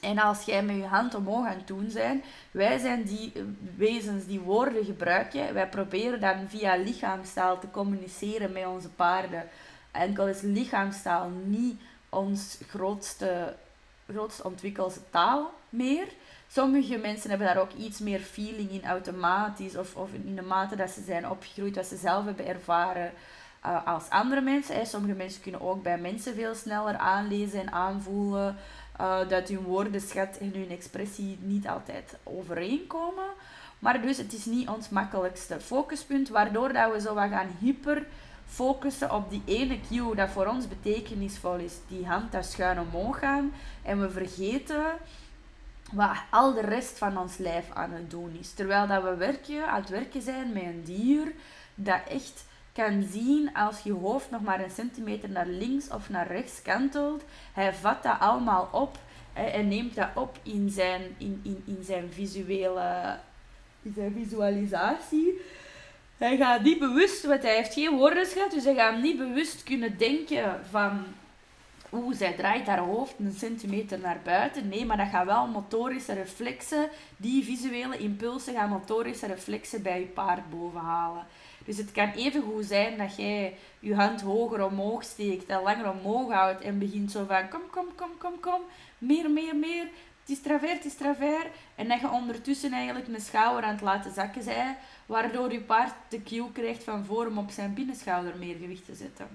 En 0.00 0.18
als 0.18 0.44
jij 0.44 0.62
met 0.62 0.76
je 0.76 0.86
hand 0.86 1.14
omhoog 1.14 1.46
aan 1.46 1.56
het 1.56 1.66
doen 1.66 1.90
zijn, 1.90 2.22
wij 2.50 2.78
zijn 2.78 3.02
die 3.02 3.32
wezens 3.76 4.26
die 4.26 4.40
woorden 4.40 4.84
gebruiken. 4.84 5.54
Wij 5.54 5.68
proberen 5.68 6.20
dan 6.20 6.48
via 6.48 6.76
lichaamstaal 6.76 7.58
te 7.58 7.70
communiceren 7.70 8.52
met 8.52 8.66
onze 8.66 8.88
paarden. 8.88 9.48
Enkel 9.90 10.28
is 10.28 10.40
lichaamstaal 10.40 11.28
niet 11.44 11.80
ons 12.08 12.58
grootste, 12.68 13.54
grootste 14.08 14.44
ontwikkelde 14.44 15.00
taal 15.10 15.52
meer. 15.68 16.06
Sommige 16.48 16.96
mensen 16.96 17.28
hebben 17.30 17.46
daar 17.46 17.62
ook 17.62 17.72
iets 17.72 17.98
meer 17.98 18.20
feeling 18.20 18.70
in 18.70 18.84
automatisch 18.84 19.76
of, 19.76 19.96
of 19.96 20.12
in 20.12 20.36
de 20.36 20.42
mate 20.42 20.76
dat 20.76 20.90
ze 20.90 21.02
zijn 21.02 21.30
opgegroeid, 21.30 21.74
dat 21.74 21.86
ze 21.86 21.96
zelf 21.96 22.24
hebben 22.24 22.46
ervaren 22.46 23.12
uh, 23.66 23.86
als 23.86 24.08
andere 24.08 24.40
mensen. 24.40 24.86
Sommige 24.86 25.14
mensen 25.14 25.42
kunnen 25.42 25.60
ook 25.60 25.82
bij 25.82 25.98
mensen 25.98 26.34
veel 26.34 26.54
sneller 26.54 26.96
aanlezen 26.96 27.60
en 27.60 27.72
aanvoelen. 27.72 28.56
Uh, 29.00 29.28
dat 29.28 29.48
hun 29.48 29.62
woordenschat 29.62 30.36
en 30.36 30.52
hun 30.54 30.70
expressie 30.70 31.38
niet 31.40 31.68
altijd 31.68 32.16
overeenkomen. 32.22 33.28
Maar 33.78 34.02
dus 34.02 34.16
het 34.16 34.32
is 34.32 34.44
niet 34.44 34.68
ons 34.68 34.88
makkelijkste 34.88 35.60
focuspunt, 35.60 36.28
waardoor 36.28 36.72
dat 36.72 36.92
we 36.92 37.00
zo 37.00 37.14
wat 37.14 37.28
gaan 37.28 37.56
hyper 37.60 38.06
focussen 38.46 39.14
op 39.14 39.30
die 39.30 39.42
ene 39.44 39.80
cue 39.88 40.14
dat 40.14 40.30
voor 40.30 40.46
ons 40.46 40.68
betekenisvol 40.68 41.56
is. 41.56 41.74
Die 41.88 42.06
hand 42.06 42.32
dat 42.32 42.44
schuin 42.44 42.80
omhoog 42.80 43.18
gaan. 43.18 43.52
En 43.82 44.00
we 44.00 44.10
vergeten 44.10 44.84
wat 45.92 46.16
al 46.30 46.54
de 46.54 46.60
rest 46.60 46.98
van 46.98 47.18
ons 47.18 47.36
lijf 47.36 47.70
aan 47.72 47.92
het 47.92 48.10
doen 48.10 48.36
is. 48.40 48.52
Terwijl 48.52 48.86
dat 48.86 49.02
we 49.02 49.14
werken, 49.14 49.68
aan 49.68 49.80
het 49.80 49.90
werken 49.90 50.22
zijn 50.22 50.52
met 50.52 50.62
een 50.62 50.82
dier 50.84 51.32
dat 51.74 52.00
echt 52.08 52.44
kan 52.72 53.06
zien 53.10 53.54
als 53.54 53.80
je 53.80 53.92
hoofd 53.92 54.30
nog 54.30 54.42
maar 54.42 54.60
een 54.60 54.70
centimeter 54.70 55.30
naar 55.30 55.46
links 55.46 55.88
of 55.88 56.08
naar 56.08 56.26
rechts 56.26 56.62
kantelt. 56.62 57.22
Hij 57.52 57.74
vat 57.74 58.02
dat 58.02 58.20
allemaal 58.20 58.68
op 58.72 58.98
en 59.32 59.68
neemt 59.68 59.94
dat 59.94 60.08
op 60.14 60.38
in 60.42 60.70
zijn, 60.70 61.02
in, 61.18 61.40
in, 61.42 61.62
in 61.66 61.84
zijn 61.84 62.12
visuele 62.12 63.18
in 63.84 63.92
zijn 63.96 64.12
visualisatie. 64.12 65.40
Hij 66.24 66.36
gaat 66.36 66.62
niet 66.62 66.78
bewust, 66.78 67.24
want 67.24 67.42
hij 67.42 67.54
heeft 67.54 67.72
geen 67.72 67.96
woordenschat, 67.96 68.50
dus 68.50 68.64
hij 68.64 68.74
gaat 68.74 69.02
niet 69.02 69.18
bewust 69.18 69.62
kunnen 69.62 69.98
denken 69.98 70.60
van 70.70 71.04
oeh, 71.92 72.16
zij 72.16 72.32
draait 72.32 72.66
haar 72.66 72.78
hoofd 72.78 73.14
een 73.18 73.32
centimeter 73.32 73.98
naar 73.98 74.20
buiten. 74.24 74.68
Nee, 74.68 74.86
maar 74.86 74.96
dat 74.96 75.08
gaat 75.08 75.26
wel 75.26 75.46
motorische 75.46 76.12
reflexen, 76.12 76.88
die 77.16 77.44
visuele 77.44 77.96
impulsen 77.96 78.54
gaan 78.54 78.68
motorische 78.68 79.26
reflexen 79.26 79.82
bij 79.82 80.00
je 80.00 80.06
paard 80.06 80.50
bovenhalen. 80.50 81.26
Dus 81.64 81.76
het 81.76 81.92
kan 81.92 82.10
even 82.10 82.42
goed 82.42 82.64
zijn 82.64 82.98
dat 82.98 83.16
jij 83.16 83.56
je 83.80 83.94
hand 83.94 84.20
hoger 84.20 84.64
omhoog 84.64 85.02
steekt 85.02 85.46
en 85.46 85.62
langer 85.62 85.90
omhoog 85.90 86.32
houdt 86.32 86.60
en 86.60 86.78
begint 86.78 87.10
zo 87.10 87.24
van 87.28 87.48
kom, 87.48 87.62
kom, 87.70 87.86
kom, 87.94 88.10
kom, 88.18 88.40
kom, 88.40 88.60
meer, 88.98 89.30
meer, 89.30 89.56
meer. 89.56 89.86
Het 90.24 90.36
is 90.36 90.42
travers, 90.42 90.72
het 90.72 90.84
is 90.84 90.94
travers. 90.94 91.46
En 91.74 91.88
dat 91.88 92.00
je 92.00 92.10
ondertussen 92.10 92.72
eigenlijk 92.72 93.08
een 93.08 93.20
schouder 93.20 93.64
aan 93.64 93.74
het 93.74 93.80
laten 93.80 94.14
zakken 94.14 94.42
zij, 94.42 94.76
waardoor 95.06 95.52
je 95.52 95.60
paard 95.60 95.94
de 96.08 96.22
cue 96.22 96.52
krijgt 96.52 96.84
van 96.84 97.04
voor 97.04 97.26
om 97.26 97.38
op 97.38 97.50
zijn 97.50 97.74
binnenschouder 97.74 98.36
meer 98.38 98.56
gewicht 98.56 98.84
te 98.84 98.94
zetten. 98.94 99.28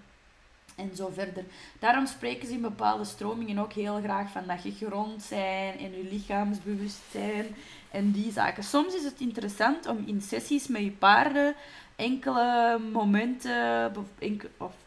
En 0.76 0.96
zo 0.96 1.10
verder. 1.14 1.44
Daarom 1.80 2.06
spreken 2.06 2.48
ze 2.48 2.54
in 2.54 2.62
bepaalde 2.62 3.06
stromingen 3.06 3.58
ook 3.58 3.74
heel 3.74 4.00
graag 4.02 4.32
van 4.32 4.48
dat 4.48 4.64
je 4.64 4.86
grond 4.86 5.24
zijn 5.24 5.78
en 5.78 5.98
je 5.98 6.08
lichaamsbewustzijn 6.12 7.56
en 7.92 8.12
die 8.12 8.32
zaken. 8.32 8.64
Soms 8.64 8.96
is 8.96 9.04
het 9.04 9.20
interessant 9.20 9.88
om 9.88 10.04
in 10.06 10.22
sessies 10.22 10.68
met 10.68 10.82
je 10.82 10.92
paarden 10.92 11.56
enkele 11.96 12.80
momenten 12.92 13.92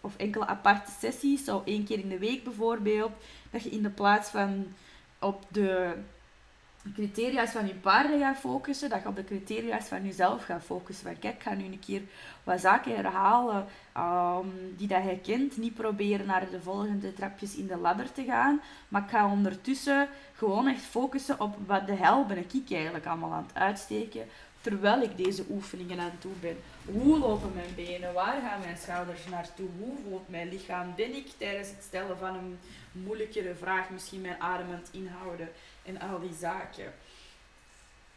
of, 0.00 0.16
enkele 0.16 0.46
aparte 0.46 0.90
sessies, 1.00 1.44
zo 1.44 1.62
één 1.64 1.84
keer 1.84 1.98
in 1.98 2.08
de 2.08 2.18
week 2.18 2.44
bijvoorbeeld, 2.44 3.12
dat 3.50 3.62
je 3.62 3.70
in 3.70 3.82
de 3.82 3.90
plaats 3.90 4.28
van 4.28 4.66
op 5.22 5.44
de 5.48 5.94
criteria's 6.94 7.50
van 7.50 7.66
je 7.66 7.74
paarden 7.74 8.20
gaat 8.20 8.36
focussen, 8.36 8.90
dat 8.90 9.02
je 9.02 9.08
op 9.08 9.16
de 9.16 9.24
criteria's 9.24 9.88
van 9.88 10.04
jezelf 10.04 10.44
gaat 10.44 10.62
focussen. 10.62 11.06
Van 11.06 11.18
kijk, 11.18 11.34
ik 11.34 11.42
ga 11.42 11.54
nu 11.54 11.64
een 11.64 11.78
keer 11.86 12.02
wat 12.44 12.60
zaken 12.60 12.94
herhalen 12.94 13.66
um, 13.96 14.74
die 14.76 14.88
dat 14.88 15.20
kent. 15.22 15.56
Niet 15.56 15.74
proberen 15.74 16.26
naar 16.26 16.50
de 16.50 16.60
volgende 16.60 17.14
trapjes 17.14 17.56
in 17.56 17.66
de 17.66 17.76
ladder 17.76 18.12
te 18.12 18.24
gaan, 18.24 18.60
maar 18.88 19.02
ik 19.02 19.10
ga 19.10 19.30
ondertussen 19.30 20.08
gewoon 20.34 20.66
echt 20.66 20.82
focussen 20.82 21.40
op 21.40 21.56
wat 21.66 21.86
de 21.86 21.94
hel 21.94 22.26
ben 22.26 22.38
ik 22.38 22.70
eigenlijk 22.70 23.06
allemaal 23.06 23.32
aan 23.32 23.46
het 23.46 23.62
uitsteken 23.62 24.26
terwijl 24.62 25.02
ik 25.02 25.16
deze 25.16 25.44
oefeningen 25.50 25.98
aan 26.00 26.12
doen 26.20 26.36
ben. 26.40 26.56
Hoe 26.84 27.18
lopen 27.18 27.52
mijn 27.54 27.74
benen? 27.74 28.12
Waar 28.12 28.40
gaan 28.40 28.60
mijn 28.60 28.76
schouders 28.76 29.26
naartoe? 29.30 29.68
Hoe 29.78 29.94
voelt 30.04 30.28
mijn 30.28 30.48
lichaam? 30.48 30.94
Ben 30.96 31.14
ik 31.14 31.26
tijdens 31.36 31.68
het 31.68 31.82
stellen 31.82 32.18
van 32.18 32.34
een 32.34 32.58
moeilijkere 32.92 33.54
vraag 33.54 33.90
misschien 33.90 34.20
mijn 34.20 34.40
adem 34.40 34.66
aan 34.66 34.72
het 34.72 34.88
inhouden? 34.90 35.48
En 35.82 36.00
al 36.00 36.20
die 36.20 36.34
zaken. 36.38 36.92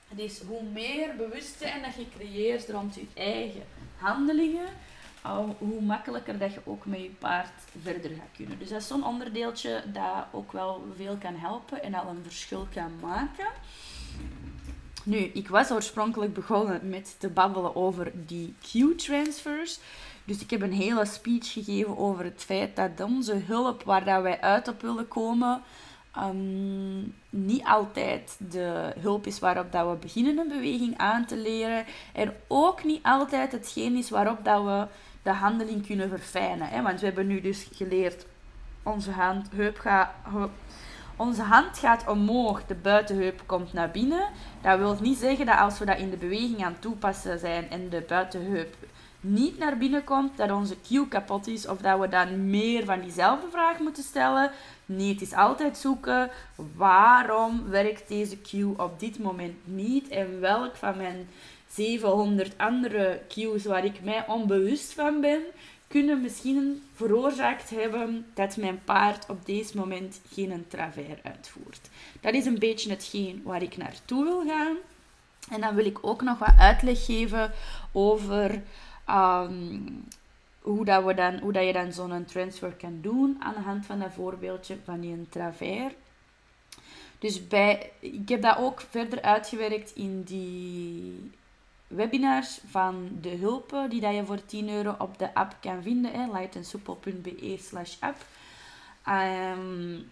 Dus 0.10 0.42
hoe 0.48 0.64
meer 0.64 1.16
bewustzijn 1.16 1.82
dat 1.82 1.96
je 1.96 2.06
creëert 2.18 2.70
rond 2.70 2.96
je 2.96 3.06
eigen 3.14 3.64
handelingen, 3.98 4.68
hoe 5.58 5.82
makkelijker 5.82 6.38
dat 6.38 6.54
je 6.54 6.60
ook 6.64 6.86
met 6.86 7.02
je 7.02 7.10
paard 7.10 7.54
verder 7.82 8.10
gaat 8.10 8.36
kunnen. 8.36 8.60
Dus 8.60 8.70
dat 8.70 8.82
is 8.82 8.88
zo'n 8.88 9.06
onderdeeltje 9.06 9.84
dat 9.94 10.26
ook 10.32 10.52
wel 10.52 10.86
veel 10.96 11.18
kan 11.18 11.36
helpen 11.36 11.84
en 11.84 11.94
al 11.94 12.08
een 12.08 12.24
verschil 12.24 12.68
kan 12.74 12.92
maken. 13.02 13.48
Nu, 15.06 15.18
ik 15.18 15.48
was 15.48 15.72
oorspronkelijk 15.72 16.34
begonnen 16.34 16.90
met 16.90 17.16
te 17.20 17.30
babbelen 17.30 17.76
over 17.76 18.12
die 18.26 18.56
Q-transfers. 18.62 19.80
Dus 20.24 20.42
ik 20.42 20.50
heb 20.50 20.62
een 20.62 20.74
hele 20.74 21.06
speech 21.06 21.52
gegeven 21.52 21.98
over 21.98 22.24
het 22.24 22.44
feit 22.44 22.76
dat 22.76 23.02
onze 23.02 23.36
hulp 23.36 23.84
waar 23.84 24.06
dat 24.06 24.22
wij 24.22 24.42
uit 24.42 24.68
op 24.68 24.82
willen 24.82 25.08
komen, 25.08 25.62
ehm, 26.16 27.00
niet 27.30 27.64
altijd 27.64 28.38
de 28.38 28.94
hulp 29.00 29.28
is 29.28 29.40
waarop 29.40 29.72
dat 29.72 29.90
we 29.90 29.96
beginnen 29.96 30.38
een 30.38 30.48
beweging 30.48 30.98
aan 30.98 31.26
te 31.26 31.38
leren. 31.38 31.86
En 32.14 32.36
ook 32.48 32.84
niet 32.84 33.04
altijd 33.04 33.52
hetgeen 33.52 33.96
is 33.96 34.10
waarop 34.10 34.46
dat 34.46 34.64
we 34.64 34.88
de 35.24 35.34
handeling 35.34 35.86
kunnen 35.86 36.10
verfijnen. 36.10 36.68
Hè? 36.68 36.82
Want 36.82 37.00
we 37.00 37.06
hebben 37.06 37.28
nu 37.28 37.42
dus 37.42 37.68
geleerd, 37.72 38.26
onze 38.84 39.12
hand, 39.12 39.50
heup 39.52 39.78
gaat 39.78 40.12
onze 41.16 41.42
hand 41.42 41.78
gaat 41.78 42.08
omhoog, 42.08 42.66
de 42.66 42.76
buitenheup 42.76 43.42
komt 43.46 43.74
naar 43.74 43.92
binnen. 43.92 44.30
Dat 44.62 44.78
wil 44.78 44.98
niet 45.02 45.18
zeggen 45.18 45.46
dat 45.46 45.58
als 45.58 45.80
we 45.80 45.86
dat 45.86 45.98
in 45.98 46.10
de 46.10 46.18
beweging 46.18 46.64
aan 46.64 46.72
het 46.72 46.82
toepassen 46.82 47.40
zijn 47.40 47.70
en 47.70 47.90
de 47.90 48.04
buitenheup 48.08 48.76
niet 49.20 49.58
naar 49.58 49.78
binnen 49.78 50.04
komt, 50.04 50.38
dat 50.38 50.52
onze 50.52 50.76
cue 50.88 51.08
kapot 51.08 51.48
is 51.48 51.68
of 51.68 51.78
dat 51.78 52.00
we 52.00 52.10
dan 52.10 52.50
meer 52.50 52.86
van 52.86 53.02
diezelfde 53.02 53.48
vraag 53.52 53.80
moeten 53.80 54.04
stellen. 54.04 54.52
Nee, 54.86 55.10
het 55.10 55.22
is 55.22 55.34
altijd 55.34 55.78
zoeken 55.78 56.30
waarom 56.76 57.70
werkt 57.70 58.08
deze 58.08 58.42
cue 58.42 58.74
op 58.78 59.00
dit 59.00 59.20
moment 59.20 59.56
niet 59.64 60.08
en 60.08 60.40
welk 60.40 60.76
van 60.76 60.98
mijn 60.98 61.28
700 61.68 62.58
andere 62.58 63.22
cues 63.28 63.66
waar 63.66 63.86
ik 63.86 64.04
mij 64.04 64.24
onbewust 64.28 64.94
van 64.94 65.22
ben, 65.22 65.42
kunnen 65.96 66.22
misschien 66.22 66.84
veroorzaakt 66.94 67.70
hebben 67.70 68.26
dat 68.34 68.58
mijn 68.58 68.84
paard 68.84 69.30
op 69.30 69.46
deze 69.46 69.78
moment 69.78 70.22
geen 70.32 70.66
travers 70.68 71.24
uitvoert. 71.24 71.90
Dat 72.22 72.34
is 72.34 72.46
een 72.46 72.60
beetje 72.60 72.90
hetgeen 72.90 73.42
waar 73.44 73.62
ik 73.62 73.78
naartoe 73.78 74.24
wil 74.24 74.44
gaan. 74.48 74.76
En 75.50 75.62
dan 75.62 75.76
wil 75.76 75.86
ik 75.86 75.98
ook 76.02 76.22
nog 76.22 76.40
wat 76.40 76.54
uitleg 76.58 77.06
geven 77.06 77.52
over 77.92 78.64
ehm, 79.06 79.80
hoe, 80.62 80.86
dat 80.86 81.04
we 81.04 81.14
dan, 81.14 81.40
hoe 81.40 81.54
dat 81.54 81.66
je 81.66 81.74
dan 81.74 81.94
zo'n 81.94 82.26
transfer 82.26 82.72
kan 82.72 83.00
doen 83.02 83.38
aan 83.40 83.54
de 83.54 83.60
hand 83.60 83.86
van 83.86 84.00
dat 84.00 84.14
voorbeeldje 84.14 84.78
van 84.84 85.00
die 85.00 85.26
travers. 85.30 85.94
Dus 87.20 87.48
bij, 87.48 87.92
ik 88.00 88.30
heb 88.30 88.42
dat 88.42 88.58
ook 88.58 88.82
verder 88.90 89.22
uitgewerkt 89.22 89.92
in 89.96 90.24
die 90.24 91.32
webinars 91.88 92.60
van 92.70 93.10
de 93.22 93.36
hulpen 93.36 93.90
die 93.90 94.02
dat 94.02 94.16
je 94.16 94.26
voor 94.26 94.46
10 94.46 94.70
euro 94.70 94.96
op 94.98 95.18
de 95.18 95.34
app 95.34 95.56
kan 95.62 95.84
vinden. 95.84 96.12
Hè, 96.12 96.32
lightandsoepel.be 96.32 97.58
slash 97.60 97.96
app. 98.00 98.26
Um, 99.08 100.12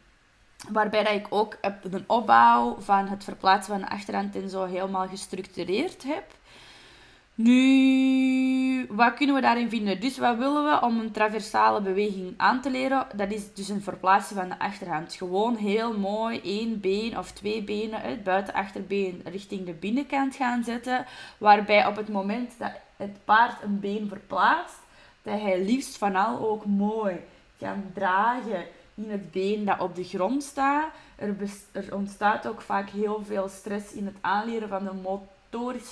Waarbij 0.70 1.04
dat 1.04 1.14
ik 1.14 1.28
ook 1.30 1.58
de 1.92 2.04
opbouw 2.08 2.76
van 2.80 3.08
het 3.08 3.24
verplaatsen 3.24 3.74
van 3.74 3.82
de 3.82 3.90
achterhand 3.90 4.36
en 4.36 4.50
zo 4.50 4.66
helemaal 4.66 5.08
gestructureerd 5.08 6.04
heb. 6.04 6.36
Nu, 7.36 8.86
wat 8.90 9.14
kunnen 9.14 9.36
we 9.36 9.42
daarin 9.42 9.70
vinden? 9.70 10.00
Dus 10.00 10.18
wat 10.18 10.38
willen 10.38 10.64
we 10.64 10.86
om 10.86 11.00
een 11.00 11.12
traversale 11.12 11.82
beweging 11.82 12.34
aan 12.38 12.62
te 12.62 12.72
leren? 12.72 13.08
Dat 13.16 13.32
is 13.32 13.54
dus 13.54 13.70
een 13.70 13.82
verplaatsen 13.82 14.36
van 14.36 14.50
de 14.50 14.60
achterhand. 14.60 15.14
Gewoon 15.14 15.56
heel 15.56 15.98
mooi 15.98 16.42
één 16.44 16.80
been 16.80 17.18
of 17.18 17.32
twee 17.32 17.64
benen, 17.64 18.02
het 18.02 18.24
buitenachterbeen 18.24 19.22
richting 19.26 19.66
de 19.66 19.74
binnenkant 19.74 20.36
gaan 20.36 20.64
zetten. 20.64 21.06
Waarbij 21.38 21.88
op 21.88 21.96
het 21.96 22.10
moment 22.10 22.54
dat 22.58 22.72
het 22.98 23.18
paard 23.26 23.64
een 23.64 23.80
been 23.80 24.08
verplaatst, 24.08 24.80
dat 25.22 25.42
hij 25.42 25.64
liefst 25.64 25.98
van 25.98 26.16
al 26.16 26.50
ook 26.50 26.66
mooi 26.66 27.20
kan 27.58 27.84
dragen 27.94 28.66
in 28.96 29.12
het 29.12 29.32
been 29.32 29.66
dat 29.66 29.80
op 29.80 29.96
de 29.96 30.04
grond 30.04 30.44
staat. 30.44 30.94
Er, 31.16 31.36
er 31.72 31.96
ontstaat 31.96 32.48
ook 32.48 32.62
vaak 32.62 32.90
heel 32.90 33.24
veel 33.26 33.50
stress 33.50 33.94
in 33.94 34.06
het 34.06 34.16
aanleren 34.22 34.70
van 34.70 34.84
de 34.84 34.94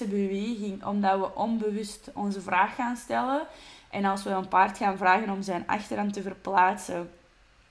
beweging, 0.09 0.85
omdat 0.85 1.19
we 1.19 1.35
onbewust 1.35 2.11
onze 2.13 2.41
vraag 2.41 2.75
gaan 2.75 2.95
stellen. 2.95 3.47
En 3.89 4.05
als 4.05 4.23
we 4.23 4.29
een 4.29 4.47
paard 4.47 4.77
gaan 4.77 4.97
vragen 4.97 5.29
om 5.29 5.41
zijn 5.41 5.67
achterhand 5.67 6.13
te 6.13 6.21
verplaatsen, 6.21 7.09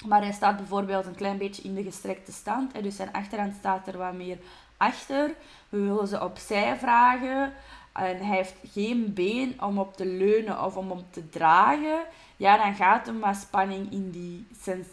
maar 0.06 0.22
hij 0.22 0.32
staat 0.32 0.56
bijvoorbeeld 0.56 1.06
een 1.06 1.14
klein 1.14 1.38
beetje 1.38 1.62
in 1.62 1.74
de 1.74 1.82
gestrekte 1.82 2.32
stand, 2.32 2.72
en 2.72 2.82
dus 2.82 2.96
zijn 2.96 3.12
achterhand 3.12 3.54
staat 3.58 3.86
er 3.86 3.98
wat 3.98 4.14
meer 4.14 4.38
achter. 4.76 5.34
We 5.68 5.78
willen 5.78 6.08
ze 6.08 6.24
opzij 6.24 6.76
vragen 6.76 7.52
en 7.92 8.16
hij 8.26 8.36
heeft 8.36 8.54
geen 8.72 9.14
been 9.14 9.62
om 9.62 9.78
op 9.78 9.96
te 9.96 10.06
leunen 10.06 10.64
of 10.64 10.76
om 10.76 10.90
op 10.90 11.12
te 11.12 11.28
dragen, 11.28 12.04
ja, 12.36 12.56
dan 12.56 12.74
gaat 12.74 13.06
hem 13.06 13.20
wat 13.20 13.36
spanning 13.36 13.92
in 13.92 14.10
die, 14.10 14.46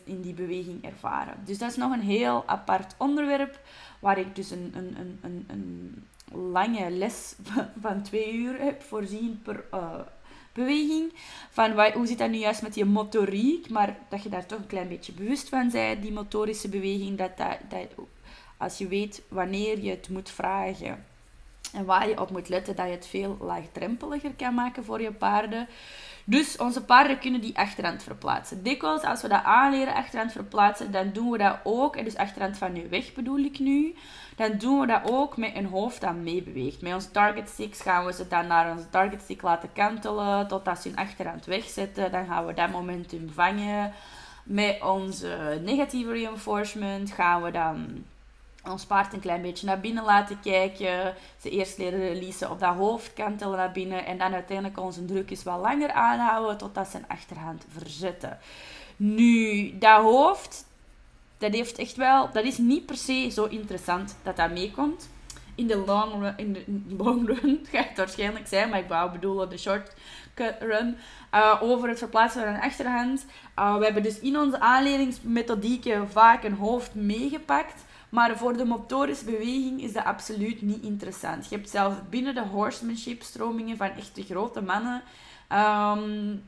in 0.04 0.22
die 0.22 0.34
beweging 0.34 0.86
ervaren. 0.86 1.36
Dus 1.46 1.58
dat 1.58 1.70
is 1.70 1.78
nog 1.78 1.92
een 1.92 2.02
heel 2.02 2.44
apart 2.46 2.96
onderwerp, 2.98 3.60
waar 4.00 4.18
ik 4.18 4.36
dus 4.36 4.52
een, 4.52 4.72
een, 4.76 5.20
een, 5.22 5.46
een 5.48 6.06
lange 6.34 6.90
les 6.90 7.36
van 7.86 8.02
twee 8.02 8.34
uur 8.34 8.60
heb 8.60 8.84
voorzien 8.84 9.42
per 9.44 9.64
uh, 9.74 10.00
beweging. 10.54 11.14
Van 11.50 11.74
wat, 11.74 11.94
hoe 11.94 12.08
zit 12.08 12.18
dat 12.18 12.30
nu 12.30 12.38
juist 12.38 12.62
met 12.62 12.76
je 12.76 12.86
motoriek, 12.86 13.70
maar 13.70 13.98
dat 14.10 14.24
je 14.24 14.30
daar 14.30 14.46
toch 14.46 14.60
een 14.60 14.68
klein 14.68 14.88
beetje 14.88 15.12
bewust 15.12 15.50
van 15.50 15.70
bent, 15.72 16.02
die 16.02 16.12
motorische 16.12 16.70
beweging, 16.70 17.18
dat, 17.18 17.38
dat, 17.38 17.58
dat 17.70 18.06
als 18.58 18.78
je 18.78 18.88
weet 18.88 19.22
wanneer 19.28 19.80
je 19.80 19.90
het 19.90 20.10
moet 20.10 20.30
vragen 20.30 21.06
en 21.74 21.86
waar 21.86 22.10
je 22.10 22.22
op 22.22 22.32
moet 22.32 22.50
letten, 22.50 22.76
dat 22.76 22.86
je 22.86 22.92
het 22.92 23.08
veel 23.08 23.38
laagdrempeliger 23.42 24.34
kan 24.34 24.54
maken 24.54 24.84
voor 24.84 25.02
je 25.02 25.12
paarden. 25.12 25.68
Dus 26.30 26.58
onze 26.58 26.84
paarden 26.84 27.20
kunnen 27.20 27.42
die 27.42 27.58
achterhand 27.58 28.04
verplaatsen. 28.04 28.64
Dikwijls, 28.64 29.02
als 29.02 29.22
we 29.22 29.28
dat 29.28 29.44
aanleren, 29.44 29.94
achterhand 29.94 30.32
verplaatsen, 30.32 30.92
dan 30.92 31.12
doen 31.14 31.32
we 31.32 31.38
dat 31.38 31.60
ook. 31.64 31.96
En 31.96 32.04
dus 32.04 32.16
achterhand 32.16 32.58
van 32.58 32.74
nu 32.74 32.88
weg 32.90 33.14
bedoel 33.14 33.38
ik 33.38 33.60
nu. 33.60 33.96
Dan 34.36 34.58
doen 34.58 34.80
we 34.80 34.88
dat 34.88 35.02
ook 35.04 35.38
met 35.38 35.56
een 35.56 35.66
hoofd 35.66 36.02
dat 36.02 36.16
meebeweegt. 36.16 36.82
Met 36.82 36.94
onze 36.94 37.12
target 37.12 37.50
sticks 37.50 37.82
gaan 37.82 38.06
we 38.06 38.14
ze 38.14 38.28
dan 38.28 38.48
naar 38.48 38.72
onze 38.72 38.90
target 38.90 39.22
stick 39.22 39.42
laten 39.42 39.74
kantelen. 39.74 40.48
Totdat 40.48 40.82
ze 40.82 40.88
hun 40.88 40.98
achterhand 40.98 41.46
wegzetten. 41.46 42.12
Dan 42.12 42.26
gaan 42.26 42.46
we 42.46 42.54
dat 42.54 42.72
momentum 42.72 43.30
vangen. 43.34 43.94
Met 44.44 44.82
onze 44.84 45.62
negatieve 45.64 46.12
reinforcement 46.12 47.12
gaan 47.12 47.42
we 47.42 47.52
dan 47.52 48.04
ons 48.72 48.86
paard 48.86 49.14
een 49.14 49.20
klein 49.20 49.42
beetje 49.42 49.66
naar 49.66 49.80
binnen 49.80 50.04
laten 50.04 50.40
kijken. 50.40 51.16
Ze 51.42 51.50
eerst 51.50 51.78
leren 51.78 52.00
releasen 52.00 52.52
op 52.52 52.60
dat 52.60 52.76
hoofd 52.76 53.14
kantelen 53.14 53.58
naar 53.58 53.72
binnen. 53.72 54.06
En 54.06 54.18
dan 54.18 54.34
uiteindelijk 54.34 54.80
onze 54.80 55.06
druk 55.06 55.30
eens 55.30 55.44
wat 55.44 55.60
langer 55.60 55.92
aanhouden 55.92 56.58
totdat 56.58 56.88
zijn 56.88 57.06
achterhand 57.08 57.66
verzetten. 57.78 58.40
Nu, 58.96 59.78
dat 59.78 60.02
hoofd, 60.02 60.66
dat 61.38 61.54
heeft 61.54 61.78
echt 61.78 61.96
wel... 61.96 62.30
Dat 62.32 62.44
is 62.44 62.58
niet 62.58 62.86
per 62.86 62.98
se 62.98 63.30
zo 63.30 63.46
interessant 63.46 64.16
dat 64.24 64.36
dat 64.36 64.52
meekomt. 64.52 65.10
In 65.56 65.68
de 65.68 65.78
long 65.78 66.22
run, 66.22 66.34
in 66.38 66.54
de 66.54 66.64
long 66.98 67.28
run 67.28 67.66
gaat 67.72 67.88
het 67.88 67.98
waarschijnlijk 67.98 68.48
zijn, 68.48 68.70
maar 68.70 68.80
ik 68.80 68.88
wou 68.88 69.12
bedoelen 69.12 69.50
de 69.50 69.58
short 69.58 69.94
run. 70.60 70.98
Uh, 71.34 71.62
over 71.62 71.90
het 71.90 71.98
verplaatsen 71.98 72.42
van 72.44 72.54
een 72.54 72.62
achterhand. 72.62 73.26
Uh, 73.60 73.78
we 73.78 73.84
hebben 73.84 74.04
dus 74.04 74.20
in 74.20 74.38
onze 74.38 74.60
aanleringsmethodieken 74.60 76.10
vaak 76.10 76.44
een 76.44 76.54
hoofd 76.54 76.96
meegepakt. 76.96 77.86
Maar 78.10 78.38
voor 78.38 78.58
de 78.58 78.66
motorische 78.66 79.26
beweging 79.26 79.82
is 79.82 79.94
dat 79.94 80.04
absoluut 80.04 80.62
niet 80.62 80.84
interessant. 80.84 81.50
Je 81.50 81.56
hebt 81.56 81.70
zelfs 81.70 81.96
binnen 82.10 82.36
de 82.36 82.46
horsemanship 82.46 83.22
stromingen 83.22 83.78
van 83.78 83.90
echte 83.90 84.24
grote 84.24 84.62
mannen 84.62 85.02
um, 85.52 86.44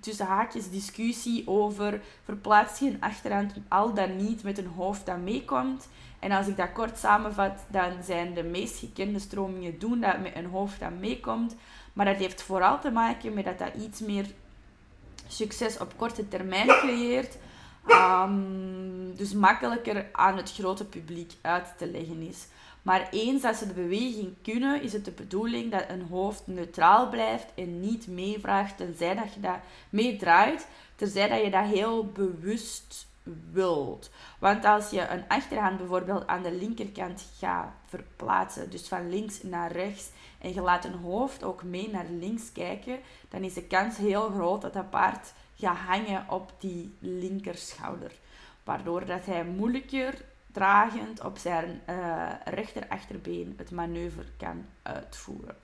tussen 0.00 0.26
haakjes 0.26 0.70
discussie 0.70 1.48
over 1.48 2.00
verplaats 2.24 2.78
je 2.78 2.86
een 2.86 3.00
achterhand 3.00 3.52
al 3.68 3.94
dan 3.94 4.16
niet 4.16 4.42
met 4.42 4.58
een 4.58 4.72
hoofd 4.76 5.06
dat 5.06 5.18
meekomt. 5.18 5.88
En 6.18 6.32
als 6.32 6.46
ik 6.46 6.56
dat 6.56 6.72
kort 6.72 6.98
samenvat, 6.98 7.64
dan 7.68 7.92
zijn 8.04 8.34
de 8.34 8.42
meest 8.42 8.78
gekende 8.78 9.18
stromingen 9.18 9.78
doen 9.78 10.00
dat 10.00 10.20
met 10.20 10.36
een 10.36 10.46
hoofd 10.46 10.80
dat 10.80 10.98
meekomt. 10.98 11.56
Maar 11.92 12.04
dat 12.04 12.16
heeft 12.16 12.42
vooral 12.42 12.80
te 12.80 12.90
maken 12.90 13.34
met 13.34 13.44
dat 13.44 13.58
dat 13.58 13.74
iets 13.74 14.00
meer 14.00 14.26
succes 15.26 15.78
op 15.78 15.92
korte 15.96 16.28
termijn 16.28 16.66
creëert 16.66 17.36
Um, 17.88 19.16
dus 19.16 19.32
makkelijker 19.32 20.08
aan 20.12 20.36
het 20.36 20.52
grote 20.52 20.84
publiek 20.84 21.32
uit 21.40 21.72
te 21.76 21.86
leggen 21.86 22.22
is. 22.22 22.46
Maar 22.82 23.08
eens 23.10 23.42
dat 23.42 23.56
ze 23.56 23.66
de 23.66 23.72
beweging 23.72 24.34
kunnen, 24.42 24.82
is 24.82 24.92
het 24.92 25.04
de 25.04 25.10
bedoeling 25.10 25.70
dat 25.70 25.84
een 25.88 26.06
hoofd 26.10 26.46
neutraal 26.46 27.08
blijft 27.08 27.46
en 27.54 27.80
niet 27.80 28.06
meevraagt, 28.06 28.76
tenzij 28.76 29.14
dat 29.14 29.34
je 29.34 29.40
dat 29.40 29.58
meedraait, 29.90 30.66
tenzij 30.94 31.28
dat 31.28 31.44
je 31.44 31.50
dat 31.50 31.64
heel 31.64 32.06
bewust 32.06 33.08
wilt. 33.52 34.10
Want 34.38 34.64
als 34.64 34.90
je 34.90 35.08
een 35.08 35.24
achterhand 35.28 35.78
bijvoorbeeld 35.78 36.26
aan 36.26 36.42
de 36.42 36.52
linkerkant 36.52 37.26
gaat 37.38 37.72
verplaatsen, 37.86 38.70
dus 38.70 38.88
van 38.88 39.10
links 39.10 39.42
naar 39.42 39.72
rechts, 39.72 40.10
en 40.38 40.54
je 40.54 40.60
laat 40.60 40.84
een 40.84 40.98
hoofd 40.98 41.44
ook 41.44 41.62
mee 41.62 41.90
naar 41.90 42.06
links 42.10 42.52
kijken, 42.52 42.98
dan 43.28 43.42
is 43.42 43.54
de 43.54 43.64
kans 43.64 43.96
heel 43.96 44.30
groot 44.30 44.62
dat 44.62 44.72
dat 44.72 44.90
paard 44.90 45.32
gaat 45.60 45.76
hangen 45.76 46.24
op 46.28 46.52
die 46.58 46.94
linkerschouder. 46.98 48.12
Waardoor 48.64 49.06
dat 49.06 49.26
hij 49.26 49.44
moeilijker 49.44 50.14
dragend 50.52 51.24
op 51.24 51.38
zijn 51.38 51.80
uh, 51.88 52.30
rechterachterbeen 52.44 53.54
het 53.56 53.70
manoeuvre 53.70 54.24
kan 54.36 54.64
uitvoeren. 54.82 55.56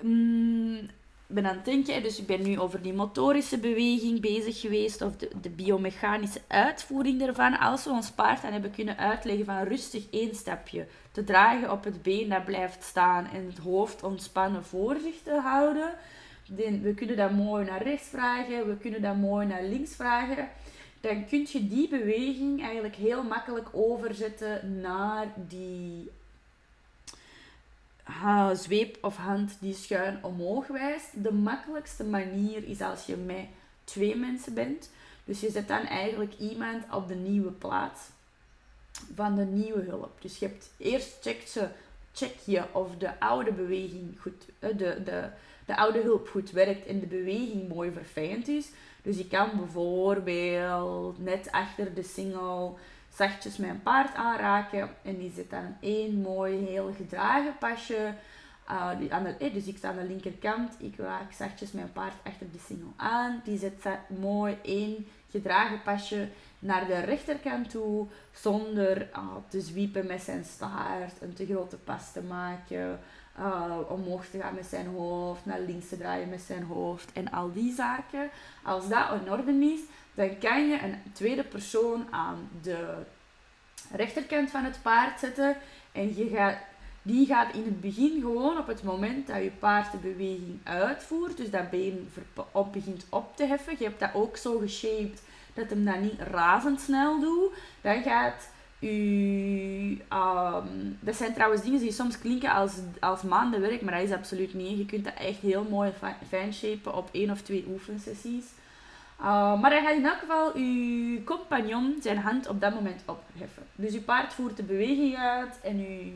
Mm, 0.00 0.90
ben 1.26 1.46
aan 1.46 1.56
het 1.56 1.64
denken, 1.64 2.02
dus 2.02 2.18
ik 2.18 2.26
ben 2.26 2.42
nu 2.42 2.58
over 2.58 2.82
die 2.82 2.92
motorische 2.92 3.58
beweging 3.58 4.20
bezig 4.20 4.60
geweest, 4.60 5.02
of 5.02 5.16
de, 5.16 5.50
biomechanische 5.50 6.40
uitvoering 6.46 7.22
ervan. 7.22 7.58
Als 7.58 7.84
we 7.84 7.90
ons 7.90 8.10
paard 8.10 8.42
hebben 8.42 8.70
kunnen 8.70 8.98
uitleggen 8.98 9.44
van 9.44 9.62
rustig 9.62 10.10
één 10.10 10.34
stapje 10.34 10.86
te 11.12 11.24
dragen 11.24 11.72
op 11.72 11.84
het 11.84 12.02
been 12.02 12.28
dat 12.28 12.44
blijft 12.44 12.84
staan 12.84 13.26
en 13.26 13.46
het 13.46 13.58
hoofd 13.58 14.02
ontspannen 14.02 14.64
voor 14.64 14.96
zich 15.02 15.22
te 15.22 15.40
houden, 15.40 15.94
we 16.82 16.92
kunnen 16.96 17.16
dat 17.16 17.30
mooi 17.30 17.64
naar 17.64 17.82
rechts 17.82 18.08
vragen, 18.08 18.68
we 18.68 18.76
kunnen 18.76 19.02
dat 19.02 19.16
mooi 19.16 19.46
naar 19.46 19.62
links 19.62 19.94
vragen. 19.94 20.48
Dan 21.00 21.26
kun 21.26 21.46
je 21.52 21.68
die 21.68 21.88
beweging 21.88 22.62
eigenlijk 22.62 22.96
heel 22.96 23.22
makkelijk 23.22 23.68
overzetten 23.72 24.80
naar 24.80 25.26
die 25.36 26.10
zweep 28.52 28.98
of 29.00 29.16
hand 29.16 29.56
die 29.60 29.74
schuin 29.74 30.24
omhoog 30.24 30.66
wijst. 30.66 31.22
De 31.22 31.32
makkelijkste 31.32 32.04
manier 32.04 32.68
is 32.68 32.80
als 32.80 33.06
je 33.06 33.16
met 33.16 33.46
twee 33.84 34.16
mensen 34.16 34.54
bent. 34.54 34.90
Dus 35.24 35.40
je 35.40 35.50
zet 35.50 35.68
dan 35.68 35.86
eigenlijk 35.86 36.34
iemand 36.38 36.84
op 36.92 37.08
de 37.08 37.14
nieuwe 37.14 37.50
plaats 37.50 38.00
van 39.14 39.34
de 39.34 39.44
nieuwe 39.44 39.82
hulp. 39.82 40.22
Dus 40.22 40.38
je 40.38 40.46
hebt 40.46 40.70
eerst 40.76 41.16
check, 41.20 41.46
ze, 41.46 41.68
check 42.12 42.34
je 42.44 42.62
of 42.72 42.96
de 42.96 43.20
oude 43.20 43.52
beweging 43.52 44.20
goed, 44.20 44.44
eh, 44.58 44.68
de, 44.76 45.02
de, 45.04 45.28
de 45.66 45.76
oude 45.76 46.00
hulp 46.00 46.28
goed 46.28 46.50
werkt 46.50 46.86
en 46.86 47.00
de 47.00 47.06
beweging 47.06 47.68
mooi 47.68 47.92
verfijnd 47.92 48.48
is. 48.48 48.70
Dus 49.02 49.18
ik 49.18 49.28
kan 49.28 49.50
bijvoorbeeld 49.56 51.18
net 51.18 51.48
achter 51.50 51.94
de 51.94 52.02
single 52.02 52.72
zachtjes 53.14 53.56
mijn 53.56 53.82
paard 53.82 54.14
aanraken 54.14 54.90
en 55.02 55.18
die 55.18 55.32
zit 55.34 55.50
dan 55.50 55.76
één 55.80 56.20
mooi 56.20 56.66
heel 56.66 56.92
gedragen 56.96 57.58
pasje. 57.58 58.14
Uh, 58.70 59.10
aan 59.10 59.24
de, 59.24 59.36
eh, 59.38 59.52
dus 59.52 59.66
ik 59.66 59.76
sta 59.76 59.88
aan 59.88 59.96
de 59.96 60.04
linkerkant, 60.04 60.74
ik 60.78 60.96
raak 60.96 61.32
zachtjes 61.32 61.72
mijn 61.72 61.92
paard 61.92 62.14
achter 62.22 62.46
de 62.52 62.58
single 62.66 62.92
aan. 62.96 63.40
Die 63.44 63.58
zet 63.58 63.86
mooi 64.06 64.56
één 64.62 65.06
gedragen 65.30 65.82
pasje 65.82 66.28
naar 66.58 66.86
de 66.86 66.98
rechterkant 66.98 67.70
toe, 67.70 68.06
zonder 68.32 69.08
uh, 69.12 69.18
te 69.48 69.60
zwiepen 69.60 70.06
met 70.06 70.22
zijn 70.22 70.44
staart, 70.44 71.22
een 71.22 71.34
te 71.34 71.46
grote 71.46 71.76
pas 71.76 72.12
te 72.12 72.22
maken 72.22 73.00
uh, 73.38 73.78
omhoog 73.88 74.26
te 74.26 74.40
gaan 74.40 74.54
met 74.54 74.66
zijn 74.66 74.86
hoofd, 74.86 75.46
naar 75.46 75.60
links 75.60 75.88
te 75.88 75.98
draaien 75.98 76.28
met 76.28 76.40
zijn 76.40 76.62
hoofd 76.62 77.12
en 77.12 77.30
al 77.30 77.52
die 77.52 77.74
zaken. 77.74 78.30
Als 78.62 78.88
dat 78.88 79.10
in 79.20 79.32
orde 79.32 79.52
is, 79.52 79.80
dan 80.14 80.38
kan 80.38 80.68
je 80.68 80.82
een 80.82 81.12
tweede 81.12 81.44
persoon 81.44 82.06
aan 82.10 82.48
de 82.62 82.94
rechterkant 83.92 84.50
van 84.50 84.64
het 84.64 84.78
paard 84.82 85.20
zetten 85.20 85.56
en 85.92 86.16
je 86.16 86.28
gaat, 86.28 86.56
die 87.02 87.26
gaat 87.26 87.54
in 87.54 87.64
het 87.64 87.80
begin 87.80 88.20
gewoon 88.20 88.58
op 88.58 88.66
het 88.66 88.82
moment 88.82 89.26
dat 89.26 89.42
je 89.42 89.50
paard 89.50 89.92
de 89.92 89.98
beweging 89.98 90.60
uitvoert, 90.62 91.36
dus 91.36 91.50
dat 91.50 91.70
been 91.70 92.10
op 92.52 92.72
begint 92.72 93.06
op 93.08 93.36
te 93.36 93.44
heffen. 93.44 93.74
Je 93.78 93.84
hebt 93.84 94.00
dat 94.00 94.14
ook 94.14 94.36
zo 94.36 94.58
geshaped 94.58 95.22
dat 95.54 95.70
hem 95.70 95.84
dat 95.84 96.00
niet 96.00 96.20
razendsnel 96.20 97.20
doet, 97.20 97.52
dan 97.80 98.02
gaat 98.02 98.48
u... 98.84 100.00
ehm, 100.08 100.66
dat 101.00 101.16
zijn 101.16 101.34
trouwens 101.34 101.62
dingen 101.62 101.80
die 101.80 101.92
soms 101.92 102.18
klinken 102.18 102.50
als, 102.52 102.72
als 103.00 103.22
maandenwerk, 103.22 103.82
maar 103.82 103.94
dat 103.94 104.02
is 104.08 104.12
absoluut 104.14 104.54
niet. 104.54 104.78
Je 104.78 104.86
kunt 104.86 105.04
dat 105.04 105.14
echt 105.14 105.38
heel 105.40 105.66
mooi 105.70 105.90
fi- 105.98 106.26
fijnshapen 106.28 106.94
op 106.96 107.08
één 107.12 107.30
of 107.30 107.40
twee 107.40 107.64
oefensessies. 107.68 108.44
Uh, 109.20 109.60
maar 109.60 109.70
dan 109.70 109.82
gaat 109.82 109.96
in 109.96 110.06
elk 110.06 110.18
geval 110.18 110.54
uw 110.54 111.24
compagnon 111.24 111.98
zijn 112.02 112.18
hand 112.18 112.48
op 112.48 112.60
dat 112.60 112.74
moment 112.74 113.02
opheffen. 113.04 113.62
Dus 113.74 113.94
uw 113.94 114.02
paard 114.02 114.32
voert 114.32 114.56
de 114.56 114.62
beweging 114.62 115.16
uit 115.16 115.60
en 115.62 115.76
uw 115.76 116.12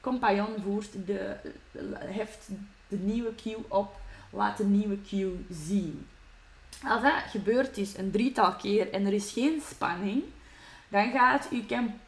compagnon 0.00 0.54
voert 0.64 0.88
de, 1.06 1.36
heft 1.96 2.48
de 2.88 2.96
nieuwe 2.96 3.34
cue 3.34 3.64
op, 3.68 3.96
laat 4.30 4.56
de 4.56 4.64
nieuwe 4.64 4.98
cue 5.08 5.44
zien. 5.50 6.06
Als 6.88 7.02
dat 7.02 7.12
gebeurd 7.28 7.76
is 7.76 7.96
een 7.96 8.10
drietal 8.10 8.52
keer 8.52 8.92
en 8.92 9.06
er 9.06 9.12
is 9.12 9.32
geen 9.32 9.60
spanning, 9.70 10.22
dan 10.90 11.10
gaat 11.10 11.48
uw 11.50 11.62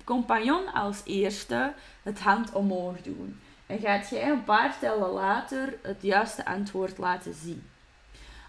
compagnon 0.04 0.72
als 0.72 1.00
eerste 1.04 1.72
het 2.02 2.20
hand 2.20 2.52
omhoog 2.52 3.02
doen. 3.02 3.40
En 3.66 3.78
gaat 3.78 4.08
jij 4.08 4.30
een 4.30 4.44
paar 4.44 4.78
tellen 4.78 5.10
later 5.10 5.78
het 5.82 6.02
juiste 6.02 6.44
antwoord 6.44 6.98
laten 6.98 7.34
zien. 7.34 7.70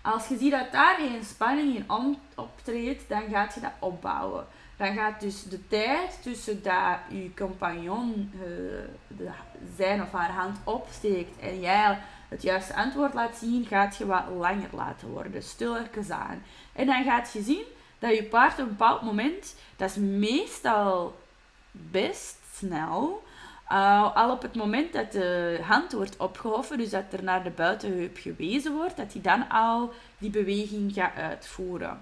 Als 0.02 0.28
je 0.28 0.38
ziet 0.38 0.52
dat 0.52 0.72
daar 0.72 0.96
geen 0.96 1.24
spanning 1.24 1.76
in 1.76 2.18
optreedt, 2.36 3.10
dan 3.10 3.22
gaat 3.30 3.54
je 3.54 3.60
dat 3.60 3.72
opbouwen. 3.80 4.46
Dan 4.78 4.94
gaat 4.94 5.20
dus 5.20 5.44
de 5.44 5.68
tijd 5.68 6.20
tussen 6.22 6.64
dat 6.64 6.98
je 7.10 7.32
compagnon 7.36 8.32
eh, 8.34 8.40
de, 9.08 9.30
zijn 9.76 10.02
of 10.02 10.12
haar 10.12 10.32
hand 10.32 10.58
opsteekt 10.64 11.40
en 11.40 11.60
jij 11.60 12.00
het 12.30 12.42
juiste 12.42 12.76
antwoord 12.76 13.14
laat 13.14 13.36
zien, 13.36 13.66
gaat 13.66 13.98
je 13.98 14.06
wat 14.06 14.24
langer 14.38 14.70
laten 14.72 15.08
worden. 15.08 15.44
Stilletjes 15.44 16.10
aan. 16.10 16.44
En 16.74 16.86
dan 16.86 17.04
gaat 17.04 17.32
je 17.34 17.42
zien 17.42 17.66
dat 18.04 18.16
je 18.16 18.24
paard 18.24 18.54
op 18.54 18.60
een 18.60 18.68
bepaald 18.68 19.02
moment, 19.02 19.56
dat 19.76 19.90
is 19.90 19.96
meestal 19.96 21.20
best 21.72 22.38
snel, 22.56 23.24
uh, 23.72 24.16
al 24.16 24.32
op 24.32 24.42
het 24.42 24.56
moment 24.56 24.94
dat 24.94 25.12
de 25.12 25.60
hand 25.62 25.92
wordt 25.92 26.18
opgehoven, 26.18 26.78
dus 26.78 26.90
dat 26.90 27.04
er 27.12 27.24
naar 27.24 27.44
de 27.44 27.50
buitenheup 27.50 28.18
gewezen 28.18 28.74
wordt, 28.74 28.98
dat 28.98 29.14
hij 29.14 29.22
dan 29.22 29.50
al 29.50 29.94
die 30.18 30.30
beweging 30.30 30.94
gaat 30.94 31.16
uitvoeren. 31.16 32.02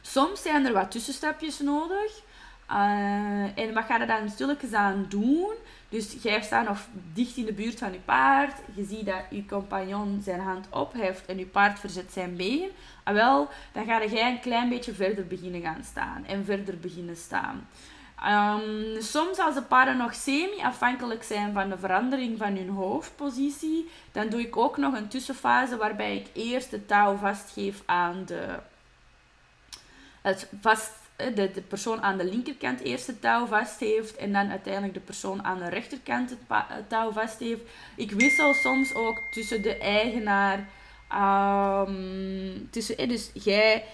Soms 0.00 0.42
zijn 0.42 0.66
er 0.66 0.72
wat 0.72 0.90
tussenstapjes 0.90 1.58
nodig. 1.58 2.22
Uh, 2.70 3.58
en 3.58 3.74
wat 3.74 3.84
ga 3.84 3.96
je 3.96 4.06
dan 4.06 4.28
stilletjes 4.28 4.72
aan 4.72 5.06
doen? 5.08 5.54
Dus 5.90 6.16
jij 6.22 6.42
staat 6.42 6.68
nog 6.68 6.78
dicht 7.12 7.36
in 7.36 7.44
de 7.44 7.52
buurt 7.52 7.78
van 7.78 7.92
je 7.92 7.98
paard. 7.98 8.58
Je 8.74 8.84
ziet 8.84 9.06
dat 9.06 9.22
je 9.30 9.46
compagnon 9.46 10.20
zijn 10.24 10.40
hand 10.40 10.66
opheft 10.70 11.26
en 11.26 11.38
je 11.38 11.46
paard 11.46 11.78
verzet 11.78 12.12
zijn 12.12 12.36
been. 12.36 12.70
En 13.04 13.14
wel, 13.14 13.48
dan 13.72 13.84
ga 13.84 14.04
jij 14.04 14.30
een 14.30 14.40
klein 14.40 14.68
beetje 14.68 14.94
verder 14.94 15.26
beginnen 15.26 15.60
gaan 15.60 15.84
staan. 15.84 16.24
En 16.26 16.44
verder 16.44 16.78
beginnen 16.78 17.16
staan. 17.16 17.66
Um, 18.26 19.00
soms 19.02 19.38
als 19.38 19.54
de 19.54 19.62
paarden 19.62 19.96
nog 19.96 20.14
semi-afhankelijk 20.14 21.22
zijn 21.22 21.52
van 21.52 21.68
de 21.68 21.78
verandering 21.78 22.38
van 22.38 22.56
hun 22.56 22.68
hoofdpositie, 22.68 23.90
dan 24.12 24.28
doe 24.28 24.40
ik 24.40 24.56
ook 24.56 24.76
nog 24.76 24.94
een 24.94 25.08
tussenfase 25.08 25.76
waarbij 25.76 26.16
ik 26.16 26.26
eerst 26.32 26.70
de 26.70 26.86
touw 26.86 27.16
vastgeef 27.16 27.82
aan 27.86 28.22
de, 28.26 28.58
het 30.22 30.48
vast, 30.60 30.92
de, 31.34 31.50
de 31.54 31.60
persoon 31.60 32.02
aan 32.02 32.18
de 32.18 32.24
linkerkant 32.24 32.80
eerst 32.80 33.06
het 33.06 33.20
touw 33.20 33.46
vast 33.46 33.80
heeft 33.80 34.16
en 34.16 34.32
dan 34.32 34.50
uiteindelijk 34.50 34.94
de 34.94 35.00
persoon 35.00 35.44
aan 35.44 35.58
de 35.58 35.68
rechterkant 35.68 36.30
het, 36.30 36.38
touw 36.88 37.12
vast 37.12 37.38
heeft. 37.38 37.62
Ik 37.96 38.10
wissel 38.10 38.54
soms 38.54 38.94
ook 38.94 39.22
tussen 39.30 39.62
de 39.62 39.78
eigenaar, 39.78 40.68
um, 41.88 42.68
tussen, 42.70 43.08
dus 43.08 43.30
jij, 43.34 43.84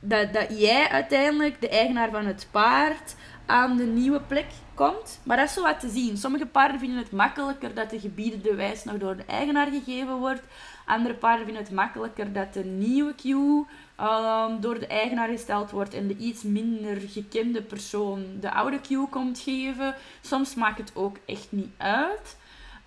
dat, 0.00 0.32
dat 0.32 0.60
jij 0.60 0.88
uiteindelijk, 0.88 1.60
de 1.60 1.68
eigenaar 1.68 2.10
van 2.10 2.26
het 2.26 2.48
paard, 2.50 3.14
aan 3.46 3.76
de 3.76 3.84
nieuwe 3.84 4.20
plek 4.20 4.46
komt. 4.74 5.20
Maar 5.22 5.36
dat 5.36 5.46
is 5.46 5.54
zo 5.54 5.62
wat 5.62 5.80
te 5.80 5.88
zien. 5.88 6.16
Sommige 6.16 6.46
paarden 6.46 6.80
vinden 6.80 6.98
het 6.98 7.12
makkelijker 7.12 7.74
dat 7.74 7.90
de 7.90 8.00
gebieden 8.00 8.42
de 8.42 8.54
wijs 8.54 8.84
nog 8.84 8.98
door 8.98 9.16
de 9.16 9.24
eigenaar 9.24 9.66
gegeven 9.66 10.16
wordt. 10.16 10.42
Andere 10.86 11.14
paarden 11.14 11.44
vinden 11.44 11.62
het 11.62 11.72
makkelijker 11.72 12.32
dat 12.32 12.52
de 12.52 12.64
nieuwe 12.64 13.14
cue 13.14 13.66
um, 14.00 14.60
door 14.60 14.78
de 14.78 14.86
eigenaar 14.86 15.28
gesteld 15.28 15.70
wordt 15.70 15.94
en 15.94 16.06
de 16.06 16.16
iets 16.16 16.42
minder 16.42 16.96
gekende 17.08 17.62
persoon 17.62 18.24
de 18.40 18.52
oude 18.52 18.80
cue 18.80 19.08
komt 19.08 19.38
geven. 19.38 19.94
Soms 20.20 20.54
maakt 20.54 20.78
het 20.78 20.92
ook 20.94 21.16
echt 21.26 21.46
niet 21.50 21.70
uit. 21.76 22.36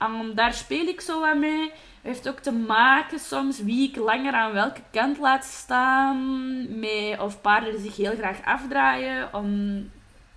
Um, 0.01 0.35
daar 0.35 0.53
speel 0.53 0.87
ik 0.87 1.01
zo 1.01 1.19
wat 1.19 1.37
mee. 1.37 1.71
heeft 2.01 2.29
ook 2.29 2.39
te 2.39 2.51
maken 2.51 3.19
soms 3.19 3.59
wie 3.59 3.89
ik 3.89 3.95
langer 3.95 4.33
aan 4.33 4.53
welke 4.53 4.81
kant 4.91 5.17
laat 5.17 5.45
staan. 5.45 6.79
Met 6.79 7.19
of 7.19 7.41
paarden 7.41 7.79
zich 7.79 7.95
heel 7.95 8.15
graag 8.15 8.45
afdraaien 8.45 9.33
om 9.33 9.89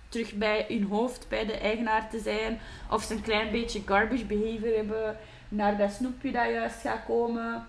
terug 0.09 0.33
bij 0.33 0.65
hun 0.67 0.83
hoofd 0.83 1.25
bij 1.29 1.45
de 1.45 1.57
eigenaar 1.57 2.09
te 2.09 2.19
zijn. 2.19 2.59
Of 2.91 3.03
ze 3.03 3.13
een 3.13 3.21
klein 3.21 3.51
beetje 3.51 3.81
garbage 3.85 4.25
behavior 4.25 4.75
hebben 4.75 5.17
naar 5.49 5.77
dat 5.77 5.91
snoepje 5.91 6.31
dat 6.31 6.49
juist 6.49 6.81
gaat 6.81 7.05
komen. 7.05 7.67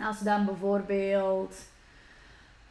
Als 0.00 0.20
dan 0.20 0.44
bijvoorbeeld 0.44 1.54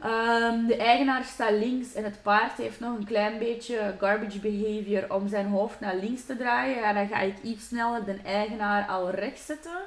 um, 0.05 0.67
de 0.67 0.75
eigenaar 0.77 1.23
staat 1.23 1.51
links 1.51 1.93
en 1.93 2.03
het 2.03 2.21
paard 2.21 2.57
heeft 2.57 2.79
nog 2.79 2.97
een 2.97 3.05
klein 3.05 3.39
beetje 3.39 3.95
garbage 3.99 4.39
behavior 4.39 5.13
om 5.13 5.27
zijn 5.27 5.47
hoofd 5.47 5.79
naar 5.79 5.95
links 5.95 6.25
te 6.25 6.37
draaien, 6.37 6.75
ja, 6.75 6.93
dan 6.93 7.07
ga 7.07 7.19
ik 7.19 7.35
iets 7.43 7.67
sneller 7.67 8.05
de 8.05 8.17
eigenaar 8.23 8.87
al 8.87 9.09
rechts 9.09 9.45
zetten 9.45 9.79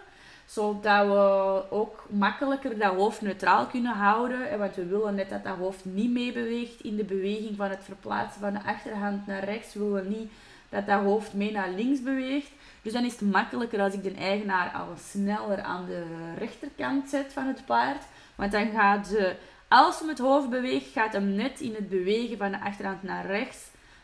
zodat 0.51 1.07
we 1.07 1.65
ook 1.71 2.07
makkelijker 2.09 2.79
dat 2.79 2.95
hoofd 2.95 3.21
neutraal 3.21 3.67
kunnen 3.67 3.93
houden. 3.93 4.59
Want 4.59 4.75
we 4.75 4.87
willen 4.87 5.15
net 5.15 5.31
dat 5.31 5.45
dat 5.45 5.57
hoofd 5.57 5.85
niet 5.85 6.11
meebeweegt 6.11 6.81
in 6.81 6.97
de 6.97 7.05
beweging 7.05 7.57
van 7.57 7.71
het 7.71 7.83
verplaatsen 7.85 8.41
van 8.41 8.53
de 8.53 8.63
achterhand 8.63 9.27
naar 9.27 9.45
rechts. 9.45 9.75
We 9.75 9.85
willen 9.85 10.09
niet 10.09 10.31
dat 10.69 10.87
dat 10.87 11.03
hoofd 11.03 11.35
mee 11.35 11.53
naar 11.53 11.71
links 11.71 12.03
beweegt. 12.03 12.51
Dus 12.83 12.93
dan 12.93 13.05
is 13.05 13.13
het 13.13 13.31
makkelijker 13.31 13.81
als 13.81 13.95
ik 13.95 14.03
de 14.03 14.15
eigenaar 14.15 14.71
al 14.71 14.89
sneller 14.99 15.61
aan 15.63 15.87
de 15.87 16.05
rechterkant 16.39 17.09
zet 17.09 17.33
van 17.33 17.47
het 17.47 17.67
paard. 17.67 18.03
Want 18.35 18.53
dan 18.53 18.71
gaat 18.71 19.07
ze, 19.07 19.37
als 19.71 19.99
hem 19.99 20.09
het 20.09 20.19
hoofd 20.19 20.51
beweegt, 20.51 20.93
gaat 20.93 21.13
hem 21.13 21.35
net 21.35 21.61
in 21.61 21.75
het 21.75 21.89
bewegen 21.89 22.37
van 22.37 22.51
de 22.51 22.61
achterhand 22.61 23.03
naar 23.03 23.27
rechts, 23.27 23.59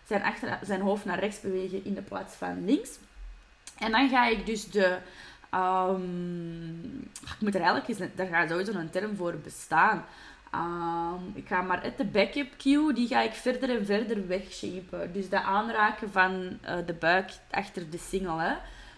zijn, 0.07 0.23
achter, 0.23 0.59
zijn 0.63 0.81
hoofd 0.81 1.05
naar 1.05 1.19
rechts 1.19 1.41
bewegen 1.41 1.85
in 1.85 1.95
de 1.95 2.03
plaats 2.03 2.35
van 2.35 2.65
links. 2.65 2.99
En 3.79 3.91
dan 3.91 4.09
ga 4.09 4.27
ik 4.27 4.47
dus 4.47 4.71
de 4.71 4.99
Um, 5.55 7.11
ik 7.23 7.41
moet 7.41 7.55
er 7.55 7.61
eigenlijk 7.61 7.89
eens, 7.89 8.11
daar 8.15 8.27
gaat 8.27 8.49
sowieso 8.49 8.73
een 8.73 8.91
term 8.91 9.17
voor 9.17 9.35
bestaan. 9.35 10.05
Um, 10.55 11.33
ik 11.35 11.47
ga 11.47 11.63
maar 11.63 11.83
uit 11.83 11.97
de 11.97 12.05
backup 12.05 12.57
cue, 12.57 12.93
die 12.93 13.09
ga 13.09 13.21
ik 13.21 13.33
verder 13.33 13.71
en 13.71 13.87
verder 13.87 14.27
wegshapen. 14.27 15.13
Dus 15.13 15.29
dat 15.29 15.43
aanraken 15.43 16.11
van 16.11 16.59
uh, 16.65 16.77
de 16.87 16.93
buik 16.93 17.31
achter 17.51 17.91
de 17.91 17.99
single, 17.99 18.41
hè, 18.41 18.55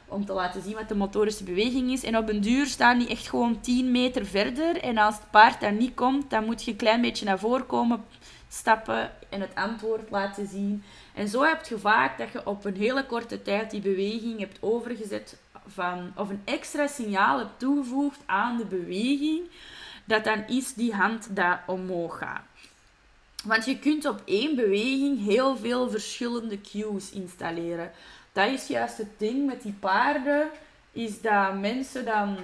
om 0.09 0.25
te 0.25 0.33
laten 0.33 0.63
zien 0.63 0.75
wat 0.75 0.89
de 0.89 0.95
motorische 0.95 1.45
beweging 1.45 1.91
is. 1.91 2.05
En 2.05 2.17
op 2.17 2.29
een 2.29 2.41
duur 2.41 2.67
staan 2.67 2.99
die 2.99 3.09
echt 3.09 3.29
gewoon 3.29 3.61
10 3.61 3.91
meter 3.91 4.27
verder. 4.27 4.83
En 4.83 4.99
als 4.99 5.15
het 5.15 5.31
paard 5.31 5.61
daar 5.61 5.73
niet 5.73 5.95
komt, 5.95 6.31
dan 6.31 6.45
moet 6.45 6.65
je 6.65 6.71
een 6.71 6.77
klein 6.77 7.01
beetje 7.01 7.25
naar 7.25 7.39
voren 7.39 7.67
komen 7.67 8.05
stappen 8.49 9.11
en 9.29 9.41
het 9.41 9.55
antwoord 9.55 10.11
laten 10.11 10.47
zien. 10.47 10.85
En 11.15 11.29
zo 11.29 11.43
heb 11.43 11.67
je 11.67 11.79
vaak 11.79 12.19
dat 12.19 12.33
je 12.33 12.47
op 12.47 12.65
een 12.65 12.77
hele 12.77 13.07
korte 13.07 13.43
tijd 13.43 13.71
die 13.71 13.81
beweging 13.81 14.39
hebt 14.39 14.59
overgezet 14.61 15.37
van, 15.67 16.13
of 16.17 16.29
een 16.29 16.43
extra 16.45 16.87
signaal 16.87 17.39
hebt 17.39 17.59
toegevoegd 17.59 18.19
aan 18.27 18.57
de 18.57 18.65
beweging, 18.65 19.41
dat 20.05 20.25
dan 20.25 20.47
is 20.47 20.75
die 20.75 20.95
hand 20.95 21.37
dat 21.37 21.59
omhoog 21.67 22.19
gaat. 22.19 22.43
Want 23.45 23.65
je 23.65 23.79
kunt 23.79 24.05
op 24.05 24.23
één 24.25 24.57
beweging 24.57 25.25
heel 25.25 25.57
veel 25.57 25.91
verschillende 25.91 26.61
cues 26.61 27.11
installeren. 27.11 27.91
Dat 28.33 28.49
is 28.49 28.67
juist 28.67 28.99
het 28.99 29.19
ding 29.19 29.47
met 29.47 29.63
die 29.63 29.73
paarden, 29.73 30.49
is 30.93 31.21
dat 31.21 31.59
mensen 31.59 32.05
dan 32.05 32.39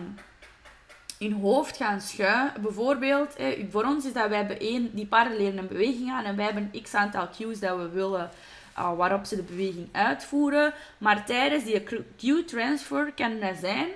hun 1.19 1.33
hoofd 1.33 1.77
gaan 1.77 2.01
schuiven. 2.01 2.63
Bijvoorbeeld, 2.63 3.37
voor 3.71 3.85
ons 3.85 4.05
is 4.05 4.13
dat 4.13 4.29
wij 4.29 4.39
hebben 4.39 4.61
één, 4.61 4.95
die 4.95 5.07
paarden 5.07 5.37
leren 5.37 5.59
een 5.59 5.69
beweging 5.69 6.11
aan 6.11 6.25
en 6.25 6.37
wij 6.37 6.45
hebben 6.45 6.83
x 6.83 6.95
aantal 6.95 7.29
cues 7.37 7.61
dat 7.61 7.77
we 7.77 7.89
willen 7.89 8.31
uh, 8.79 8.97
waarop 8.97 9.25
ze 9.25 9.37
de 9.37 9.43
beweging 9.43 9.89
uitvoeren. 9.93 10.75
Maar 10.99 11.25
tijdens 11.27 11.65
die 11.65 11.83
cue 12.17 12.45
transfer 12.45 13.13
kan 13.13 13.31
het 13.31 13.59
zijn 13.59 13.89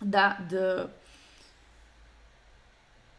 dat 0.00 0.34
de 0.48 0.88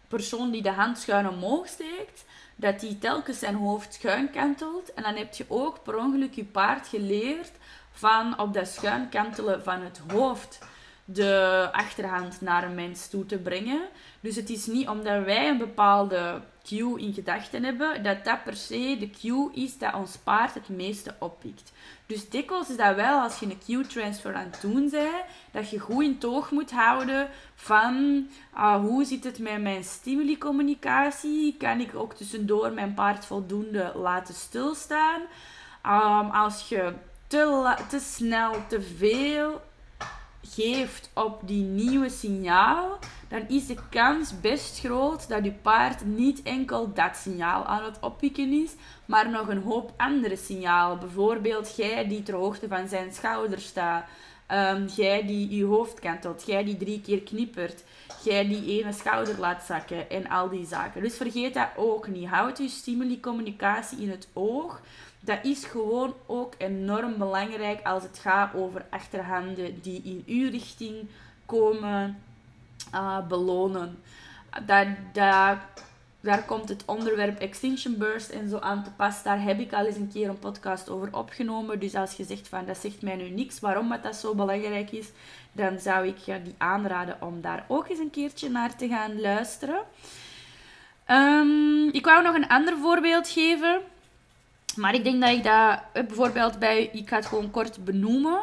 persoon 0.07 0.51
die 0.51 0.61
de 0.61 0.71
hand 0.71 0.97
schuin 0.97 1.29
omhoog 1.29 1.67
steekt, 1.67 2.25
dat 2.55 2.79
die 2.79 2.97
telkens 2.97 3.39
zijn 3.39 3.55
hoofd 3.55 3.93
schuin 3.93 4.31
kantelt. 4.31 4.93
En 4.93 5.03
dan 5.03 5.15
heb 5.15 5.33
je 5.33 5.45
ook 5.47 5.83
per 5.83 5.97
ongeluk 5.97 6.33
je 6.33 6.43
paard 6.43 6.87
geleerd 6.87 7.51
van 7.91 8.39
op 8.39 8.53
dat 8.53 8.67
schuin 8.67 9.09
kantelen 9.09 9.63
van 9.63 9.81
het 9.81 10.01
hoofd 10.11 10.59
de 11.05 11.69
achterhand 11.71 12.41
naar 12.41 12.63
een 12.63 12.75
mens 12.75 13.07
toe 13.07 13.25
te 13.25 13.37
brengen. 13.37 13.81
Dus 14.19 14.35
het 14.35 14.49
is 14.49 14.65
niet 14.65 14.87
omdat 14.87 15.23
wij 15.23 15.49
een 15.49 15.57
bepaalde 15.57 16.41
cue 16.67 16.99
in 16.99 17.13
gedachten 17.13 17.63
hebben, 17.63 18.03
dat 18.03 18.25
dat 18.25 18.43
per 18.43 18.55
se 18.55 18.97
de 18.99 19.09
cue 19.09 19.49
is 19.53 19.77
dat 19.77 19.93
ons 19.93 20.17
paard 20.17 20.53
het 20.53 20.69
meeste 20.69 21.15
oppikt. 21.19 21.71
Dus 22.05 22.29
dikwijls 22.29 22.69
is 22.69 22.77
dat 22.77 22.95
wel 22.95 23.21
als 23.21 23.39
je 23.39 23.45
een 23.45 23.61
cue 23.65 23.87
transfer 23.87 24.33
aan 24.33 24.49
het 24.51 24.61
doen 24.61 24.89
bent, 24.89 25.25
dat 25.51 25.69
je 25.69 25.79
goed 25.79 26.03
in 26.03 26.17
toog 26.17 26.51
moet 26.51 26.71
houden 26.71 27.29
van 27.55 28.27
uh, 28.55 28.75
hoe 28.75 29.05
zit 29.05 29.23
het 29.23 29.39
met 29.39 29.61
mijn 29.61 29.83
stimuli-communicatie? 29.83 31.55
Kan 31.57 31.79
ik 31.79 31.95
ook 31.95 32.13
tussendoor 32.13 32.71
mijn 32.71 32.93
paard 32.93 33.25
voldoende 33.25 33.91
laten 33.95 34.33
stilstaan? 34.33 35.21
Um, 35.85 36.29
als 36.29 36.69
je 36.69 36.93
te, 37.27 37.75
te 37.89 37.99
snel, 37.99 38.53
te 38.67 38.81
veel 38.81 39.61
geeft 40.53 41.09
op 41.13 41.41
die 41.47 41.63
nieuwe 41.63 42.09
signaal, 42.09 42.99
dan 43.35 43.47
is 43.47 43.67
de 43.67 43.75
kans 43.89 44.39
best 44.41 44.79
groot 44.79 45.27
dat 45.27 45.43
je 45.43 45.51
paard 45.51 46.05
niet 46.05 46.43
enkel 46.43 46.93
dat 46.93 47.15
signaal 47.15 47.65
aan 47.65 47.83
het 47.83 47.97
oppikken 48.01 48.51
is, 48.51 48.71
maar 49.05 49.29
nog 49.29 49.47
een 49.47 49.61
hoop 49.61 49.93
andere 49.97 50.35
signalen. 50.35 50.99
Bijvoorbeeld 50.99 51.75
jij 51.75 52.07
die 52.07 52.23
ter 52.23 52.35
hoogte 52.35 52.67
van 52.67 52.87
zijn 52.87 53.13
schouder 53.13 53.59
staat, 53.59 54.05
um, 54.51 54.85
jij 54.85 55.25
die 55.25 55.57
je 55.57 55.65
hoofd 55.65 55.99
kantelt, 55.99 56.43
jij 56.45 56.63
die 56.63 56.77
drie 56.77 57.01
keer 57.01 57.21
knippert, 57.21 57.83
jij 58.23 58.47
die 58.47 58.79
ene 58.79 58.93
schouder 58.93 59.39
laat 59.39 59.63
zakken 59.63 60.09
en 60.09 60.29
al 60.29 60.49
die 60.49 60.65
zaken. 60.65 61.01
Dus 61.01 61.17
vergeet 61.17 61.53
dat 61.53 61.69
ook 61.75 62.07
niet. 62.07 62.27
Houd 62.27 62.57
je 62.57 62.67
stimuli-communicatie 62.67 64.01
in 64.01 64.09
het 64.09 64.27
oog 64.33 64.81
dat 65.19 65.39
is 65.43 65.65
gewoon 65.65 66.13
ook 66.25 66.53
enorm 66.57 67.17
belangrijk 67.17 67.85
als 67.85 68.03
het 68.03 68.19
gaat 68.19 68.53
over 68.53 68.85
achterhanden 68.89 69.81
die 69.81 70.01
in 70.03 70.23
uw 70.27 70.49
richting 70.49 71.09
komen 71.45 72.23
uh, 72.93 73.27
belonen. 73.27 74.03
Dat, 74.65 74.87
dat, 75.13 75.57
daar 76.19 76.43
komt 76.45 76.69
het 76.69 76.83
onderwerp 76.85 77.39
Extinction 77.39 77.97
Burst 77.97 78.29
en 78.29 78.49
zo 78.49 78.57
aan 78.57 78.83
te 78.83 78.91
pas. 78.91 79.23
Daar 79.23 79.41
heb 79.41 79.59
ik 79.59 79.73
al 79.73 79.85
eens 79.85 79.95
een 79.95 80.11
keer 80.13 80.29
een 80.29 80.39
podcast 80.39 80.89
over 80.89 81.15
opgenomen. 81.15 81.79
Dus 81.79 81.95
als 81.95 82.13
je 82.13 82.23
zegt 82.23 82.47
van 82.47 82.65
dat 82.65 82.77
zegt 82.77 83.01
mij 83.01 83.15
nu 83.15 83.29
niks 83.29 83.59
waarom 83.59 83.89
dat, 83.89 84.03
dat 84.03 84.15
zo 84.15 84.35
belangrijk 84.35 84.91
is, 84.91 85.07
dan 85.51 85.79
zou 85.79 86.07
ik 86.07 86.17
je 86.17 86.41
die 86.41 86.55
aanraden 86.57 87.17
om 87.21 87.41
daar 87.41 87.65
ook 87.67 87.89
eens 87.89 87.99
een 87.99 88.09
keertje 88.09 88.49
naar 88.49 88.75
te 88.75 88.87
gaan 88.87 89.21
luisteren. 89.21 89.79
Um, 91.07 91.89
ik 91.89 92.05
wou 92.05 92.23
nog 92.23 92.35
een 92.35 92.47
ander 92.47 92.77
voorbeeld 92.77 93.27
geven. 93.29 93.81
Maar 94.75 94.93
ik 94.93 95.03
denk 95.03 95.21
dat 95.21 95.31
ik 95.31 95.43
dat 95.43 95.79
eh, 95.93 96.05
bijvoorbeeld 96.05 96.59
bij, 96.59 96.89
ik 96.93 97.09
ga 97.09 97.15
het 97.15 97.25
gewoon 97.25 97.51
kort 97.51 97.85
benoemen, 97.85 98.39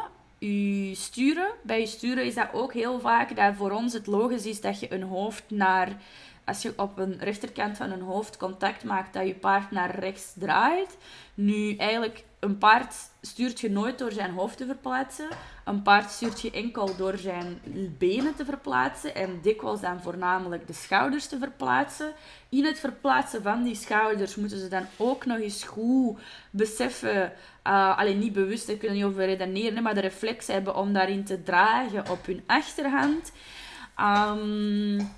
je 0.47 0.95
sturen. 0.95 1.47
Bij 1.61 1.79
je 1.79 1.85
sturen 1.85 2.25
is 2.25 2.35
dat 2.35 2.47
ook 2.53 2.73
heel 2.73 2.99
vaak 2.99 3.35
dat 3.35 3.55
voor 3.55 3.71
ons 3.71 3.93
het 3.93 4.07
logisch 4.07 4.45
is 4.45 4.61
dat 4.61 4.79
je 4.79 4.93
een 4.93 5.03
hoofd 5.03 5.43
naar, 5.47 5.87
als 6.45 6.61
je 6.61 6.73
op 6.75 6.97
een 6.97 7.17
rechterkant 7.19 7.77
van 7.77 7.91
een 7.91 8.01
hoofd 8.01 8.37
contact 8.37 8.83
maakt, 8.83 9.13
dat 9.13 9.27
je 9.27 9.33
paard 9.33 9.71
naar 9.71 9.99
rechts 9.99 10.33
draait. 10.35 10.97
Nu, 11.33 11.75
eigenlijk, 11.75 12.23
een 12.39 12.57
paard 12.57 12.95
stuurt 13.21 13.59
je 13.59 13.69
nooit 13.69 13.97
door 13.97 14.11
zijn 14.11 14.31
hoofd 14.31 14.57
te 14.57 14.65
verplaatsen. 14.65 15.27
Een 15.65 15.81
paard 15.81 16.11
stuurt 16.11 16.41
je 16.41 16.51
enkel 16.51 16.95
door 16.95 17.17
zijn 17.17 17.61
benen 17.97 18.35
te 18.35 18.45
verplaatsen 18.45 19.15
en 19.15 19.39
dikwijls 19.41 19.81
dan 19.81 20.01
voornamelijk 20.01 20.67
de 20.67 20.73
schouders 20.73 21.27
te 21.27 21.37
verplaatsen. 21.37 22.13
In 22.49 22.65
het 22.65 22.79
verplaatsen 22.79 23.41
van 23.41 23.63
die 23.63 23.75
schouders 23.75 24.35
moeten 24.35 24.59
ze 24.59 24.67
dan 24.67 24.85
ook 24.97 25.25
nog 25.25 25.37
eens 25.37 25.63
goed 25.63 26.19
beseffen, 26.49 27.33
uh, 27.67 27.97
alleen 27.97 28.19
niet 28.19 28.33
bewust, 28.33 28.67
daar 28.67 28.75
kunnen 28.75 28.97
niet 28.97 29.05
over 29.05 29.25
redeneren, 29.25 29.83
maar 29.83 29.93
de 29.93 29.99
reflex 29.99 30.47
hebben 30.47 30.75
om 30.75 30.93
daarin 30.93 31.23
te 31.23 31.43
dragen 31.43 32.09
op 32.09 32.25
hun 32.25 32.43
achterhand. 32.45 33.31
Um, 33.99 35.11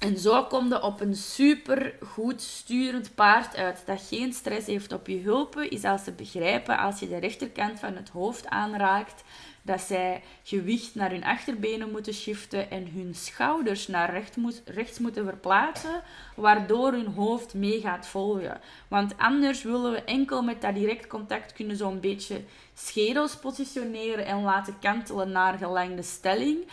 en 0.00 0.18
zo 0.18 0.44
kom 0.44 0.68
je 0.68 0.82
op 0.82 1.00
een 1.00 1.14
super 1.14 1.94
goed 2.02 2.42
sturend 2.42 3.14
paard 3.14 3.56
uit 3.56 3.82
dat 3.86 4.02
geen 4.08 4.32
stress 4.32 4.66
heeft 4.66 4.92
op 4.92 5.06
je 5.06 5.20
hulpen, 5.20 5.70
is 5.70 5.84
als 5.84 6.04
ze 6.04 6.12
begrijpen 6.12 6.78
als 6.78 7.00
je 7.00 7.08
de 7.08 7.18
rechterkant 7.18 7.80
van 7.80 7.96
het 7.96 8.08
hoofd 8.08 8.46
aanraakt, 8.46 9.24
dat 9.62 9.80
zij 9.80 10.22
gewicht 10.42 10.94
naar 10.94 11.10
hun 11.10 11.24
achterbenen 11.24 11.90
moeten 11.90 12.14
shiften 12.14 12.70
en 12.70 12.90
hun 12.94 13.14
schouders 13.14 13.86
naar 13.86 14.10
rechts, 14.10 14.36
moet, 14.36 14.62
rechts 14.64 14.98
moeten 14.98 15.24
verplaatsen, 15.24 16.02
waardoor 16.36 16.92
hun 16.92 17.06
hoofd 17.06 17.54
mee 17.54 17.80
gaat 17.80 18.06
volgen. 18.06 18.60
Want 18.88 19.18
anders 19.18 19.62
willen 19.62 19.92
we 19.92 20.02
enkel 20.04 20.42
met 20.42 20.60
dat 20.60 20.74
direct 20.74 21.06
contact 21.06 21.52
kunnen 21.52 21.76
zo'n 21.76 22.00
beetje 22.00 22.40
schedels 22.74 23.36
positioneren 23.36 24.26
en 24.26 24.42
laten 24.42 24.78
kantelen 24.80 25.32
naar 25.32 25.58
gelangde 25.58 26.02
stelling. 26.02 26.66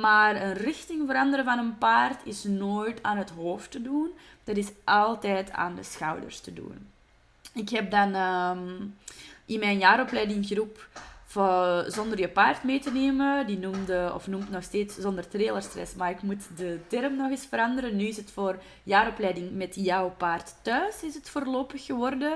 Maar 0.00 0.42
een 0.42 0.54
richting 0.54 1.06
veranderen 1.06 1.44
van 1.44 1.58
een 1.58 1.78
paard 1.78 2.20
is 2.24 2.44
nooit 2.44 3.02
aan 3.02 3.16
het 3.16 3.30
hoofd 3.30 3.70
te 3.70 3.82
doen. 3.82 4.10
Dat 4.44 4.56
is 4.56 4.68
altijd 4.84 5.50
aan 5.52 5.74
de 5.74 5.82
schouders 5.82 6.40
te 6.40 6.52
doen. 6.52 6.86
Ik 7.54 7.68
heb 7.68 7.90
dan 7.90 8.14
um, 8.14 8.96
in 9.44 9.58
mijn 9.58 9.78
jaaropleiding 9.78 10.46
groep 10.46 10.88
voor, 11.24 11.84
zonder 11.86 12.18
je 12.18 12.28
paard 12.28 12.62
mee 12.62 12.80
te 12.80 12.90
nemen. 12.90 13.46
Die 13.46 13.58
noemde, 13.58 14.12
of 14.14 14.26
noemt 14.26 14.50
nog 14.50 14.62
steeds 14.62 14.96
zonder 14.96 15.28
trailerstress, 15.28 15.94
maar 15.94 16.10
ik 16.10 16.22
moet 16.22 16.42
de 16.56 16.78
term 16.86 17.16
nog 17.16 17.30
eens 17.30 17.46
veranderen. 17.46 17.96
Nu 17.96 18.04
is 18.04 18.16
het 18.16 18.30
voor 18.30 18.58
jaaropleiding 18.82 19.50
met 19.56 19.74
jouw 19.74 20.14
paard 20.16 20.54
thuis, 20.62 21.02
is 21.02 21.14
het 21.14 21.30
voorlopig 21.30 21.84
geworden. 21.84 22.32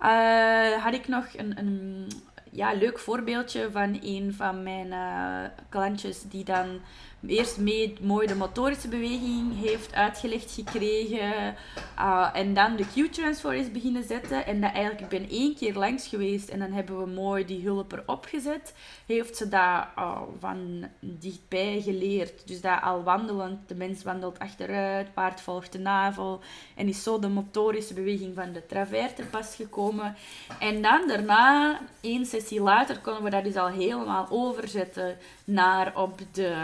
Uh, 0.00 0.72
had 0.82 0.94
ik 0.94 1.08
nog 1.08 1.26
een, 1.36 1.58
een 1.58 2.08
ja, 2.56 2.72
leuk 2.72 2.98
voorbeeldje 2.98 3.70
van 3.70 3.98
een 4.02 4.34
van 4.34 4.62
mijn 4.62 4.86
uh, 4.86 5.50
klantjes 5.68 6.22
die 6.22 6.44
dan 6.44 6.80
eerst 7.26 7.58
mooi 8.00 8.26
de 8.26 8.34
motorische 8.34 8.88
beweging 8.88 9.60
heeft 9.60 9.94
uitgelegd 9.94 10.52
gekregen. 10.52 11.54
Uh, 11.98 12.30
en 12.32 12.54
dan 12.54 12.76
de 12.76 12.84
Q-transfer 12.94 13.54
is 13.54 13.72
beginnen 13.72 14.04
zetten. 14.04 14.46
En 14.46 14.60
dat 14.60 14.72
eigenlijk, 14.72 15.00
ik 15.12 15.20
ben 15.20 15.30
één 15.30 15.56
keer 15.56 15.74
langs 15.74 16.06
geweest 16.06 16.48
en 16.48 16.58
dan 16.58 16.72
hebben 16.72 16.98
we 16.98 17.06
mooi 17.06 17.44
die 17.44 17.64
hulp 17.64 17.92
erop 17.92 18.24
gezet. 18.24 18.74
Heeft 19.06 19.36
ze 19.36 19.48
dat 19.48 19.86
uh, 19.98 20.20
van 20.38 20.84
dichtbij 21.00 21.80
geleerd. 21.84 22.48
Dus 22.48 22.60
dat 22.60 22.82
al 22.82 23.02
wandelend, 23.02 23.68
de 23.68 23.74
mens 23.74 24.02
wandelt 24.02 24.38
achteruit, 24.38 25.14
paard 25.14 25.40
volgt 25.40 25.72
de 25.72 25.78
navel. 25.78 26.40
En 26.74 26.88
is 26.88 27.02
zo 27.02 27.18
de 27.18 27.28
motorische 27.28 27.94
beweging 27.94 28.34
van 28.34 28.52
de 28.52 28.66
travers 28.66 29.14
te 29.14 29.22
pas 29.22 29.54
gekomen. 29.54 30.16
En 30.60 30.82
dan 30.82 31.08
daarna, 31.08 31.80
één 32.00 32.26
sessie 32.26 32.60
later, 32.60 32.98
konden 32.98 33.22
we 33.22 33.30
dat 33.30 33.44
dus 33.44 33.56
al 33.56 33.68
helemaal 33.68 34.26
overzetten 34.30 35.16
naar 35.44 35.92
op 35.96 36.20
de 36.32 36.54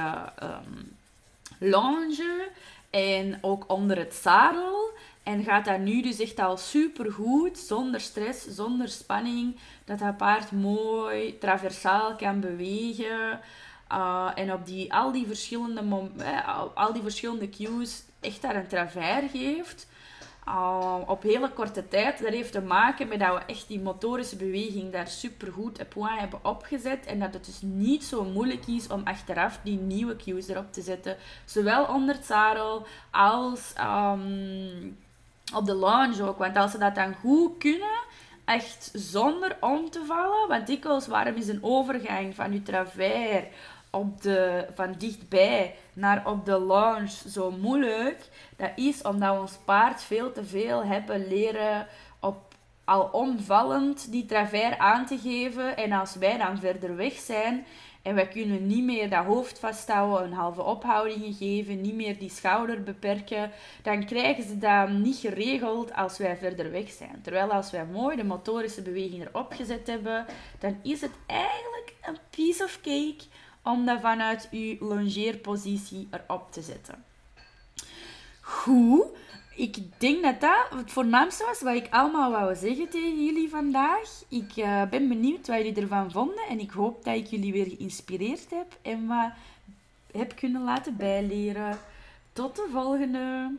um, 0.42 0.96
lounge 1.58 2.48
en 2.90 3.38
ook 3.40 3.64
onder 3.66 3.98
het 3.98 4.14
zadel. 4.14 4.90
En 5.22 5.44
gaat 5.44 5.64
dat 5.64 5.78
nu 5.78 6.02
dus 6.02 6.18
echt 6.18 6.38
al 6.38 6.56
super 6.56 7.12
goed, 7.12 7.58
zonder 7.58 8.00
stress, 8.00 8.46
zonder 8.46 8.88
spanning, 8.88 9.56
dat 9.84 9.98
dat 9.98 10.16
paard 10.16 10.52
mooi 10.52 11.38
traversaal 11.38 12.16
kan 12.16 12.40
bewegen. 12.40 13.40
Uh, 13.92 14.30
en 14.34 14.52
op 14.52 14.66
die, 14.66 14.92
al, 14.94 15.12
die 15.12 15.26
verschillende 15.26 16.10
uh, 16.18 16.64
al 16.74 16.92
die 16.92 17.02
verschillende 17.02 17.48
cues 17.48 18.02
echt 18.20 18.42
daar 18.42 18.56
een 18.56 18.66
travers 18.66 19.30
geeft 19.30 19.86
op 21.06 21.22
hele 21.22 21.50
korte 21.50 21.88
tijd. 21.88 22.22
Dat 22.22 22.32
heeft 22.32 22.52
te 22.52 22.60
maken 22.60 23.08
met 23.08 23.20
dat 23.20 23.34
we 23.34 23.52
echt 23.52 23.68
die 23.68 23.80
motorische 23.80 24.36
beweging 24.36 24.92
daar 24.92 25.08
super 25.08 25.52
goed 25.52 25.80
op 25.80 25.88
point 25.88 26.20
hebben 26.20 26.38
opgezet. 26.42 27.06
En 27.06 27.18
dat 27.18 27.34
het 27.34 27.44
dus 27.44 27.60
niet 27.62 28.04
zo 28.04 28.24
moeilijk 28.24 28.66
is 28.66 28.86
om 28.88 29.00
achteraf 29.04 29.58
die 29.62 29.78
nieuwe 29.78 30.16
cues 30.16 30.48
erop 30.48 30.72
te 30.72 30.82
zetten. 30.82 31.16
Zowel 31.44 31.84
onder 31.84 32.14
het 32.14 32.24
zadel 32.24 32.86
als 33.10 33.72
um, 33.80 34.98
op 35.54 35.66
de 35.66 35.74
lounge 35.74 36.22
ook. 36.22 36.38
Want 36.38 36.56
als 36.56 36.70
ze 36.70 36.78
dat 36.78 36.94
dan 36.94 37.14
goed 37.14 37.58
kunnen, 37.58 38.00
echt 38.44 38.90
zonder 38.92 39.56
om 39.60 39.90
te 39.90 40.04
vallen. 40.04 40.48
Want 40.48 40.66
dikwijls, 40.66 41.06
waarom 41.06 41.34
is 41.34 41.48
een 41.48 41.62
overgang 41.62 42.34
van 42.34 42.52
je 42.52 42.62
travers 42.62 43.44
op 43.92 44.22
de, 44.22 44.66
van 44.74 44.94
dichtbij 44.98 45.74
naar 45.92 46.26
op 46.26 46.44
de 46.44 46.58
lounge 46.58 47.28
zo 47.28 47.50
moeilijk? 47.50 48.28
Dat 48.56 48.70
is 48.76 49.02
omdat 49.02 49.34
we 49.34 49.40
ons 49.40 49.58
paard 49.64 50.02
veel 50.02 50.32
te 50.32 50.44
veel 50.44 50.84
hebben 50.84 51.28
leren 51.28 51.86
op 52.20 52.36
al 52.84 53.08
omvallend 53.12 54.12
die 54.12 54.26
travers 54.26 54.78
aan 54.78 55.06
te 55.06 55.18
geven. 55.18 55.76
En 55.76 55.92
als 55.92 56.14
wij 56.14 56.38
dan 56.38 56.58
verder 56.58 56.96
weg 56.96 57.12
zijn 57.12 57.64
en 58.02 58.14
wij 58.14 58.28
kunnen 58.28 58.66
niet 58.66 58.84
meer 58.84 59.10
dat 59.10 59.24
hoofd 59.24 59.58
vasthouden, 59.58 60.26
een 60.26 60.32
halve 60.32 60.62
ophouding 60.62 61.36
geven, 61.36 61.80
niet 61.80 61.94
meer 61.94 62.18
die 62.18 62.30
schouder 62.30 62.82
beperken, 62.82 63.50
dan 63.82 64.04
krijgen 64.04 64.44
ze 64.44 64.58
dat 64.58 64.88
niet 64.88 65.16
geregeld 65.16 65.94
als 65.94 66.18
wij 66.18 66.36
verder 66.36 66.70
weg 66.70 66.90
zijn. 66.90 67.20
Terwijl 67.22 67.52
als 67.52 67.70
wij 67.70 67.84
mooi 67.84 68.16
de 68.16 68.24
motorische 68.24 68.82
beweging 68.82 69.26
erop 69.26 69.52
gezet 69.52 69.86
hebben, 69.86 70.26
dan 70.58 70.78
is 70.82 71.00
het 71.00 71.12
eigenlijk 71.26 71.94
een 72.02 72.18
piece 72.30 72.64
of 72.64 72.80
cake 72.82 73.24
om 73.62 73.86
dat 73.86 74.00
vanuit 74.00 74.48
je 74.50 74.76
longeerpositie 74.80 76.08
erop 76.10 76.52
te 76.52 76.62
zetten. 76.62 77.04
Goed, 78.40 79.04
ik 79.56 80.00
denk 80.00 80.22
dat 80.22 80.40
dat 80.40 80.80
het 80.80 80.92
voornaamste 80.92 81.44
was 81.44 81.60
wat 81.60 81.74
ik 81.74 81.88
allemaal 81.90 82.30
wou 82.30 82.54
zeggen 82.54 82.88
tegen 82.88 83.24
jullie 83.24 83.48
vandaag. 83.48 84.22
Ik 84.28 84.56
uh, 84.56 84.82
ben 84.84 85.08
benieuwd 85.08 85.46
wat 85.46 85.56
jullie 85.56 85.80
ervan 85.80 86.10
vonden 86.10 86.44
en 86.48 86.60
ik 86.60 86.70
hoop 86.70 87.04
dat 87.04 87.16
ik 87.16 87.26
jullie 87.26 87.52
weer 87.52 87.66
geïnspireerd 87.66 88.50
heb 88.50 88.78
en 88.82 89.06
wat 89.06 89.30
heb 90.12 90.36
kunnen 90.36 90.64
laten 90.64 90.96
bijleren. 90.96 91.78
Tot 92.32 92.56
de 92.56 92.68
volgende! 92.72 93.50